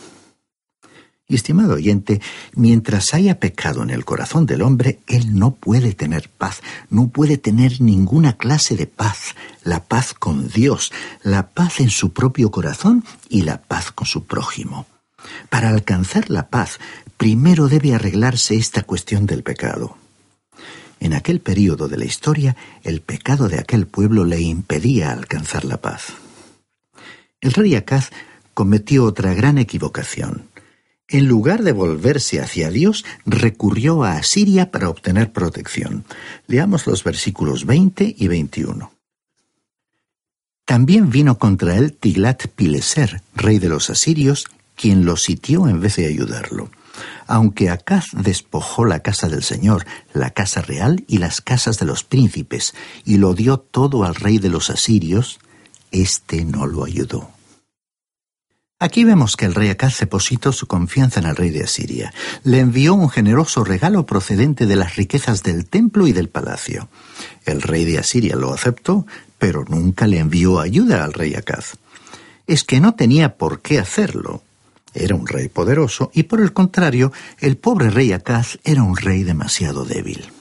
Estimado 1.37 1.75
oyente, 1.75 2.21
mientras 2.55 3.15
haya 3.15 3.41
pecado 3.41 3.83
en 3.83 3.91
el 3.91 4.05
corazón 4.05 4.45
del 4.45 4.63
hombre, 4.63 5.01
él 5.07 5.39
no 5.39 5.53
puede 5.53 5.95
tener 5.95 6.29
paz, 6.29 6.61
no 6.91 7.09
puede 7.09 7.39
tener 7.39 7.81
ninguna 7.81 8.37
clase 8.37 8.77
de 8.77 8.87
paz, 8.87 9.35
la 9.65 9.83
paz 9.85 10.13
con 10.13 10.49
Dios, 10.49 10.93
la 11.23 11.49
paz 11.49 11.81
en 11.81 11.91
su 11.91 12.13
propio 12.13 12.51
corazón 12.51 13.05
y 13.29 13.43
la 13.43 13.63
paz 13.63 13.93
con 13.93 14.07
su 14.07 14.25
prójimo. 14.27 14.87
Para 15.49 15.71
alcanzar 15.71 16.29
la 16.31 16.49
paz, 16.49 16.79
primero 17.17 17.69
debe 17.69 17.95
arreglarse 17.95 18.57
esta 18.57 18.83
cuestión 18.83 19.27
del 19.27 19.43
pecado. 19.43 19.97
En 21.01 21.15
aquel 21.15 21.41
periodo 21.41 21.89
de 21.89 21.97
la 21.97 22.05
historia, 22.05 22.57
el 22.85 23.01
pecado 23.01 23.49
de 23.49 23.59
aquel 23.59 23.87
pueblo 23.87 24.25
le 24.25 24.41
impedía 24.41 25.13
alcanzar 25.13 25.65
la 25.65 25.79
paz. 25.79 26.13
El 27.41 27.53
rey 27.53 27.75
Acaz 27.75 28.11
cometió 28.55 29.05
otra 29.05 29.35
gran 29.35 29.59
equivocación 29.59 30.52
en 31.13 31.29
lugar 31.29 31.63
de 31.63 31.73
volverse 31.73 32.41
hacia 32.41 32.71
Dios, 32.71 33.05
recurrió 33.27 34.03
a 34.03 34.17
Asiria 34.17 34.71
para 34.71 34.89
obtener 34.89 35.31
protección. 35.31 36.05
Leamos 36.47 36.87
los 36.87 37.05
versículos 37.05 37.67
20 37.67 38.17
y 38.19 38.29
21. 38.29 38.93
También 40.65 41.11
vino 41.11 41.39
contra 41.39 41.77
él 41.77 41.97
Tiglat-Pileser, 41.99 43.21
rey 43.35 43.59
de 43.59 43.69
los 43.69 43.91
asirios, 43.91 44.47
quien 44.75 45.05
lo 45.05 45.19
sitió 45.19 45.69
en 45.69 45.81
vez 45.81 45.97
de 45.97 46.07
ayudarlo. 46.07 46.71
Aunque 47.27 47.69
Acaz 47.69 48.07
despojó 48.13 48.87
la 48.87 49.01
casa 49.01 49.29
del 49.29 49.43
Señor, 49.43 49.85
la 50.15 50.31
casa 50.31 50.63
real 50.63 51.05
y 51.09 51.19
las 51.19 51.43
casas 51.43 51.79
de 51.79 51.85
los 51.85 52.05
príncipes, 52.05 52.75
y 53.05 53.19
lo 53.19 53.35
dio 53.35 53.59
todo 53.59 54.05
al 54.05 54.15
rey 54.15 54.39
de 54.39 54.49
los 54.49 54.71
asirios, 54.71 55.41
éste 55.91 56.47
no 56.47 56.67
lo 56.67 56.85
ayudó. 56.85 57.32
Aquí 58.83 59.05
vemos 59.05 59.37
que 59.37 59.45
el 59.45 59.55
rey 59.55 59.69
Acaz 59.69 60.01
depositó 60.01 60.51
su 60.51 60.67
confianza 60.67 61.21
en 61.21 61.27
el 61.27 61.37
rey 61.37 61.51
de 61.51 61.63
Asiria. 61.63 62.13
Le 62.43 62.59
envió 62.59 62.95
un 62.95 63.11
generoso 63.11 63.63
regalo 63.63 64.07
procedente 64.07 64.67
de 64.67 64.75
las 64.75 64.97
riquezas 64.97 65.45
del 65.45 65.67
templo 65.67 66.09
y 66.09 66.13
del 66.13 66.29
palacio. 66.29 66.89
El 67.45 67.63
rey 67.63 67.85
de 67.85 68.01
Asiria 68.01 68.35
lo 68.35 68.53
aceptó, 68.53 69.07
pero 69.39 69.65
nunca 69.69 70.09
le 70.09 70.19
envió 70.19 70.59
ayuda 70.59 71.05
al 71.05 71.13
rey 71.13 71.37
Acaz. 71.37 71.75
Es 72.49 72.65
que 72.65 72.81
no 72.81 72.97
tenía 72.97 73.37
por 73.37 73.61
qué 73.61 73.79
hacerlo. 73.79 74.43
Era 74.95 75.15
un 75.15 75.29
rey 75.29 75.49
poderoso 75.49 76.11
y 76.13 76.25
por 76.25 76.41
el 76.41 76.53
contrario, 76.53 77.13
el 77.39 77.59
pobre 77.59 77.89
rey 77.89 78.11
Acaz 78.11 78.59
era 78.65 78.83
un 78.83 78.97
rey 78.97 79.23
demasiado 79.23 79.85
débil. 79.85 80.33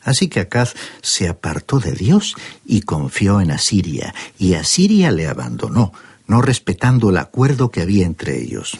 Así 0.00 0.28
que 0.28 0.38
Acaz 0.38 0.74
se 1.02 1.26
apartó 1.26 1.80
de 1.80 1.90
Dios 1.90 2.36
y 2.64 2.82
confió 2.82 3.40
en 3.40 3.50
Asiria, 3.50 4.14
y 4.38 4.54
Asiria 4.54 5.10
le 5.10 5.26
abandonó, 5.26 5.92
no 6.26 6.42
respetando 6.42 7.10
el 7.10 7.18
acuerdo 7.18 7.70
que 7.70 7.82
había 7.82 8.06
entre 8.06 8.40
ellos. 8.40 8.78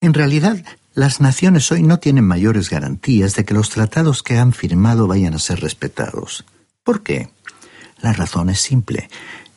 En 0.00 0.14
realidad, 0.14 0.64
las 0.94 1.20
naciones 1.20 1.70
hoy 1.72 1.82
no 1.82 1.98
tienen 1.98 2.24
mayores 2.24 2.70
garantías 2.70 3.34
de 3.34 3.44
que 3.44 3.54
los 3.54 3.70
tratados 3.70 4.22
que 4.22 4.38
han 4.38 4.52
firmado 4.52 5.06
vayan 5.06 5.34
a 5.34 5.38
ser 5.38 5.60
respetados. 5.60 6.44
¿Por 6.82 7.02
qué? 7.02 7.28
La 8.00 8.12
razón 8.12 8.48
es 8.50 8.60
simple. 8.60 9.08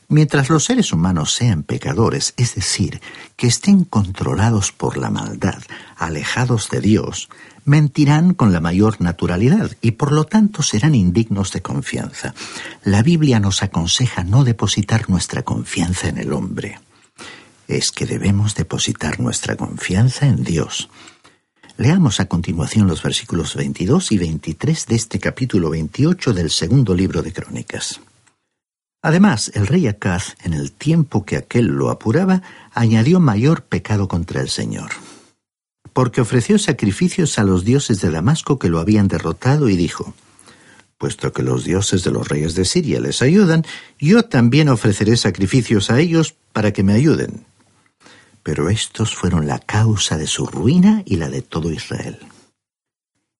Mientras 0.08 0.50
los 0.50 0.66
seres 0.66 0.92
humanos 0.92 1.34
sean 1.34 1.64
pecadores, 1.64 2.34
es 2.36 2.56
decir, 2.56 3.00
que 3.36 3.48
estén 3.48 3.84
controlados 3.84 4.72
por 4.72 4.98
la 4.98 5.12
maldad, 5.12 5.62
alejados 5.98 6.70
de 6.70 6.82
Dios, 6.82 7.30
mentirán 7.70 8.34
con 8.34 8.52
la 8.52 8.60
mayor 8.60 9.00
naturalidad 9.00 9.72
y 9.80 9.92
por 9.92 10.12
lo 10.12 10.26
tanto 10.26 10.64
serán 10.64 10.96
indignos 10.96 11.54
de 11.54 11.62
confianza. 11.62 12.34
La 12.84 13.04
Biblia 13.04 13.40
nos 13.40 13.62
aconseja 13.62 14.24
no 14.24 14.44
depositar 14.44 15.08
nuestra 15.08 15.44
confianza 15.44 16.10
en 16.10 16.18
el 16.18 16.34
hombre. 16.34 16.80
Es 17.68 17.92
que 17.92 18.08
debemos 18.08 18.56
depositar 18.56 19.20
nuestra 19.20 19.56
confianza 19.56 20.26
en 20.26 20.44
Dios. 20.44 20.90
Leamos 21.78 22.20
a 22.20 22.26
continuación 22.26 22.88
los 22.88 23.04
versículos 23.04 23.56
22 23.56 24.12
y 24.14 24.18
23 24.18 24.88
de 24.88 24.96
este 24.96 25.20
capítulo 25.20 25.70
28 25.70 26.34
del 26.34 26.50
segundo 26.50 26.96
libro 26.96 27.22
de 27.22 27.32
Crónicas. 27.32 28.02
Además, 29.04 29.52
el 29.54 29.68
rey 29.68 29.88
Acaz, 29.88 30.36
en 30.44 30.54
el 30.54 30.72
tiempo 30.72 31.24
que 31.24 31.38
aquel 31.38 31.68
lo 31.68 31.92
apuraba, 31.92 32.42
añadió 32.74 33.20
mayor 33.20 33.62
pecado 33.62 34.08
contra 34.08 34.42
el 34.42 34.50
Señor. 34.50 34.90
Porque 35.94 36.22
ofreció 36.22 36.60
sacrificios 36.60 37.40
a 37.40 37.44
los 37.44 37.66
dioses 37.66 38.02
de 38.02 38.12
Damasco 38.12 38.60
que 38.60 38.70
lo 38.70 38.80
habían 38.80 39.08
derrotado 39.08 39.70
y 39.70 39.76
dijo, 39.76 40.14
Puesto 40.98 41.32
que 41.32 41.44
los 41.44 41.64
dioses 41.64 42.04
de 42.04 42.12
los 42.12 42.28
reyes 42.28 42.56
de 42.56 42.66
Siria 42.66 43.00
les 43.00 43.22
ayudan, 43.22 43.66
yo 43.98 44.24
también 44.24 44.70
ofreceré 44.70 45.18
sacrificios 45.18 45.90
a 45.90 46.00
ellos 46.00 46.36
para 46.52 46.74
que 46.74 46.84
me 46.84 46.94
ayuden 46.94 47.46
pero 48.44 48.70
estos 48.70 49.16
fueron 49.16 49.46
la 49.46 49.60
causa 49.60 50.18
de 50.18 50.26
su 50.26 50.48
ruina 50.48 51.04
y 51.06 51.18
la 51.18 51.30
de 51.30 51.44
todo 51.44 51.72
Israel. 51.72 52.18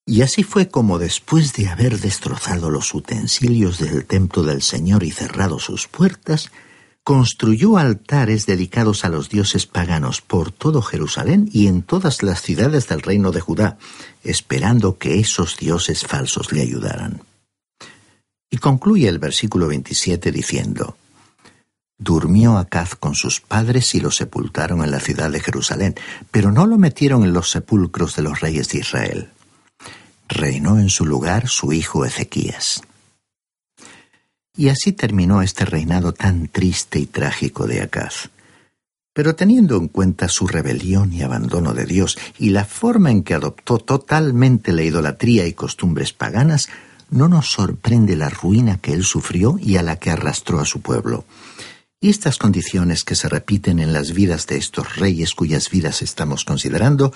Y 0.06 0.22
así 0.22 0.44
fue 0.44 0.70
como 0.70 1.00
después 1.00 1.54
de 1.54 1.68
haber 1.68 2.00
destrozado 2.00 2.70
los 2.70 2.94
utensilios 2.94 3.80
del 3.80 4.06
templo 4.06 4.44
del 4.44 4.62
Señor 4.62 5.04
y 5.04 5.12
cerrado 5.12 5.60
sus 5.60 5.88
puertas, 5.88 6.52
construyó 7.10 7.80
altares 7.80 8.46
dedicados 8.46 9.04
a 9.04 9.10
los 9.10 9.30
dioses 9.30 9.66
paganos 9.66 10.22
por 10.22 10.52
todo 10.52 10.84
Jerusalén 10.84 11.50
y 11.52 11.66
en 11.66 11.82
todas 11.82 12.22
las 12.22 12.44
ciudades 12.44 12.88
del 12.88 13.02
reino 13.02 13.32
de 13.32 13.42
Judá, 13.42 13.80
esperando 14.24 15.00
que 15.00 15.20
esos 15.20 15.58
dioses 15.58 16.06
falsos 16.06 16.52
le 16.52 16.62
ayudaran. 16.62 17.24
Y 18.52 18.58
concluye 18.58 19.08
el 19.08 19.18
versículo 19.18 19.66
27 19.70 20.32
diciendo, 20.32 20.98
Durmió 21.98 22.60
Acaz 22.60 22.94
con 22.94 23.16
sus 23.16 23.42
padres 23.42 23.96
y 23.96 24.02
lo 24.02 24.12
sepultaron 24.12 24.84
en 24.84 24.92
la 24.92 25.00
ciudad 25.00 25.32
de 25.32 25.40
Jerusalén, 25.40 25.96
pero 26.30 26.52
no 26.52 26.68
lo 26.68 26.78
metieron 26.78 27.24
en 27.24 27.34
los 27.34 27.50
sepulcros 27.50 28.16
de 28.18 28.22
los 28.22 28.40
reyes 28.40 28.70
de 28.70 28.78
Israel. 28.82 29.30
Reinó 30.28 30.78
en 30.78 30.90
su 30.90 31.08
lugar 31.08 31.48
su 31.48 31.74
hijo 31.74 32.06
Ezequías. 32.06 32.84
Y 34.60 34.68
así 34.68 34.92
terminó 34.92 35.42
este 35.42 35.64
reinado 35.64 36.14
tan 36.14 36.50
triste 36.50 37.00
y 37.00 37.06
trágico 37.06 37.66
de 37.66 37.80
Acaz. 37.80 38.28
Pero 39.14 39.34
teniendo 39.34 39.78
en 39.78 39.88
cuenta 39.88 40.28
su 40.28 40.48
rebelión 40.48 41.14
y 41.14 41.22
abandono 41.22 41.74
de 41.74 41.86
Dios 41.86 42.18
y 42.38 42.50
la 42.50 42.66
forma 42.66 43.10
en 43.10 43.24
que 43.24 43.36
adoptó 43.36 43.78
totalmente 43.78 44.74
la 44.74 44.84
idolatría 44.84 45.48
y 45.48 45.54
costumbres 45.54 46.12
paganas, 46.12 46.68
no 47.10 47.30
nos 47.30 47.50
sorprende 47.50 48.18
la 48.18 48.28
ruina 48.28 48.80
que 48.80 48.92
él 48.92 49.06
sufrió 49.06 49.58
y 49.62 49.78
a 49.78 49.82
la 49.82 49.96
que 49.96 50.12
arrastró 50.12 50.60
a 50.60 50.66
su 50.66 50.82
pueblo. 50.82 51.24
Y 52.02 52.10
estas 52.10 52.38
condiciones 52.38 53.06
que 53.06 53.16
se 53.16 53.30
repiten 53.30 53.80
en 53.80 53.94
las 53.94 54.12
vidas 54.12 54.46
de 54.46 54.58
estos 54.58 54.98
reyes 54.98 55.36
cuyas 55.36 55.70
vidas 55.70 56.02
estamos 56.02 56.44
considerando 56.44 57.14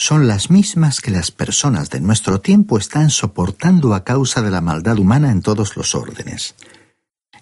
son 0.00 0.28
las 0.28 0.48
mismas 0.48 1.00
que 1.00 1.10
las 1.10 1.32
personas 1.32 1.90
de 1.90 1.98
nuestro 1.98 2.40
tiempo 2.40 2.78
están 2.78 3.10
soportando 3.10 3.94
a 3.94 4.04
causa 4.04 4.42
de 4.42 4.50
la 4.52 4.60
maldad 4.60 4.96
humana 4.96 5.32
en 5.32 5.42
todos 5.42 5.76
los 5.76 5.96
órdenes. 5.96 6.54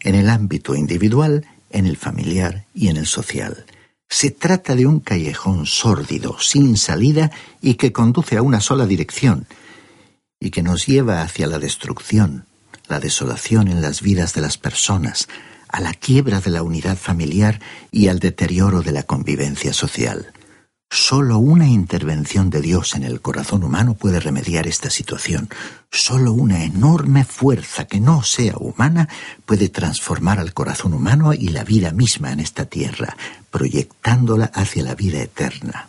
En 0.00 0.14
el 0.14 0.30
ámbito 0.30 0.74
individual, 0.74 1.44
en 1.68 1.84
el 1.84 1.98
familiar 1.98 2.64
y 2.72 2.88
en 2.88 2.96
el 2.96 3.04
social. 3.04 3.66
Se 4.08 4.30
trata 4.30 4.74
de 4.74 4.86
un 4.86 5.00
callejón 5.00 5.66
sórdido, 5.66 6.38
sin 6.40 6.78
salida 6.78 7.30
y 7.60 7.74
que 7.74 7.92
conduce 7.92 8.38
a 8.38 8.42
una 8.42 8.62
sola 8.62 8.86
dirección, 8.86 9.46
y 10.40 10.48
que 10.48 10.62
nos 10.62 10.86
lleva 10.86 11.20
hacia 11.20 11.46
la 11.46 11.58
destrucción, 11.58 12.46
la 12.88 13.00
desolación 13.00 13.68
en 13.68 13.82
las 13.82 14.00
vidas 14.00 14.32
de 14.32 14.40
las 14.40 14.56
personas, 14.56 15.28
a 15.68 15.82
la 15.82 15.92
quiebra 15.92 16.40
de 16.40 16.52
la 16.52 16.62
unidad 16.62 16.96
familiar 16.96 17.60
y 17.92 18.08
al 18.08 18.18
deterioro 18.18 18.80
de 18.80 18.92
la 18.92 19.02
convivencia 19.02 19.74
social. 19.74 20.32
Solo 20.90 21.38
una 21.38 21.66
intervención 21.66 22.48
de 22.48 22.60
Dios 22.60 22.94
en 22.94 23.02
el 23.02 23.20
corazón 23.20 23.64
humano 23.64 23.94
puede 23.94 24.20
remediar 24.20 24.66
esta 24.66 24.88
situación. 24.88 25.48
Solo 25.90 26.32
una 26.32 26.64
enorme 26.64 27.24
fuerza 27.24 27.86
que 27.86 28.00
no 28.00 28.22
sea 28.22 28.54
humana 28.56 29.08
puede 29.44 29.68
transformar 29.68 30.38
al 30.38 30.54
corazón 30.54 30.94
humano 30.94 31.34
y 31.34 31.48
la 31.48 31.64
vida 31.64 31.90
misma 31.90 32.32
en 32.32 32.40
esta 32.40 32.66
tierra, 32.66 33.16
proyectándola 33.50 34.46
hacia 34.54 34.84
la 34.84 34.94
vida 34.94 35.20
eterna. 35.20 35.88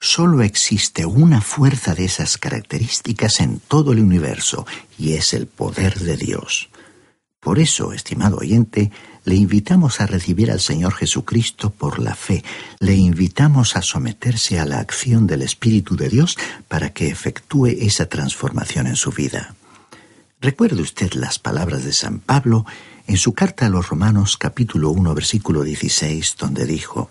Solo 0.00 0.42
existe 0.42 1.06
una 1.06 1.40
fuerza 1.40 1.94
de 1.94 2.04
esas 2.04 2.36
características 2.38 3.40
en 3.40 3.60
todo 3.60 3.92
el 3.92 4.00
universo, 4.00 4.66
y 4.98 5.12
es 5.12 5.32
el 5.32 5.46
poder 5.46 6.00
de 6.00 6.16
Dios. 6.16 6.68
Por 7.42 7.58
eso, 7.58 7.92
estimado 7.92 8.36
oyente, 8.36 8.92
le 9.24 9.34
invitamos 9.34 10.00
a 10.00 10.06
recibir 10.06 10.52
al 10.52 10.60
Señor 10.60 10.94
Jesucristo 10.94 11.70
por 11.70 11.98
la 11.98 12.14
fe, 12.14 12.44
le 12.78 12.94
invitamos 12.94 13.74
a 13.74 13.82
someterse 13.82 14.60
a 14.60 14.64
la 14.64 14.78
acción 14.78 15.26
del 15.26 15.42
Espíritu 15.42 15.96
de 15.96 16.08
Dios 16.08 16.38
para 16.68 16.90
que 16.90 17.08
efectúe 17.08 17.66
esa 17.66 18.06
transformación 18.06 18.86
en 18.86 18.94
su 18.94 19.10
vida. 19.10 19.56
Recuerde 20.40 20.82
usted 20.82 21.14
las 21.14 21.40
palabras 21.40 21.84
de 21.84 21.92
San 21.92 22.20
Pablo 22.20 22.64
en 23.08 23.16
su 23.16 23.32
carta 23.32 23.66
a 23.66 23.70
los 23.70 23.88
Romanos 23.88 24.36
capítulo 24.36 24.90
1 24.90 25.12
versículo 25.12 25.64
16, 25.64 26.36
donde 26.38 26.64
dijo, 26.64 27.10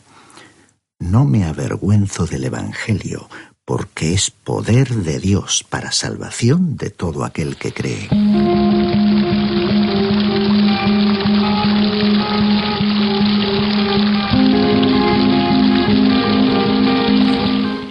No 0.97 1.25
me 1.25 1.43
avergüenzo 1.43 2.25
del 2.25 2.45
Evangelio, 2.45 3.27
porque 3.65 4.13
es 4.13 4.31
poder 4.31 4.95
de 4.95 5.19
Dios 5.19 5.65
para 5.69 5.91
salvación 5.91 6.77
de 6.77 6.89
todo 6.89 7.25
aquel 7.25 7.57
que 7.57 7.73
cree. 7.73 8.07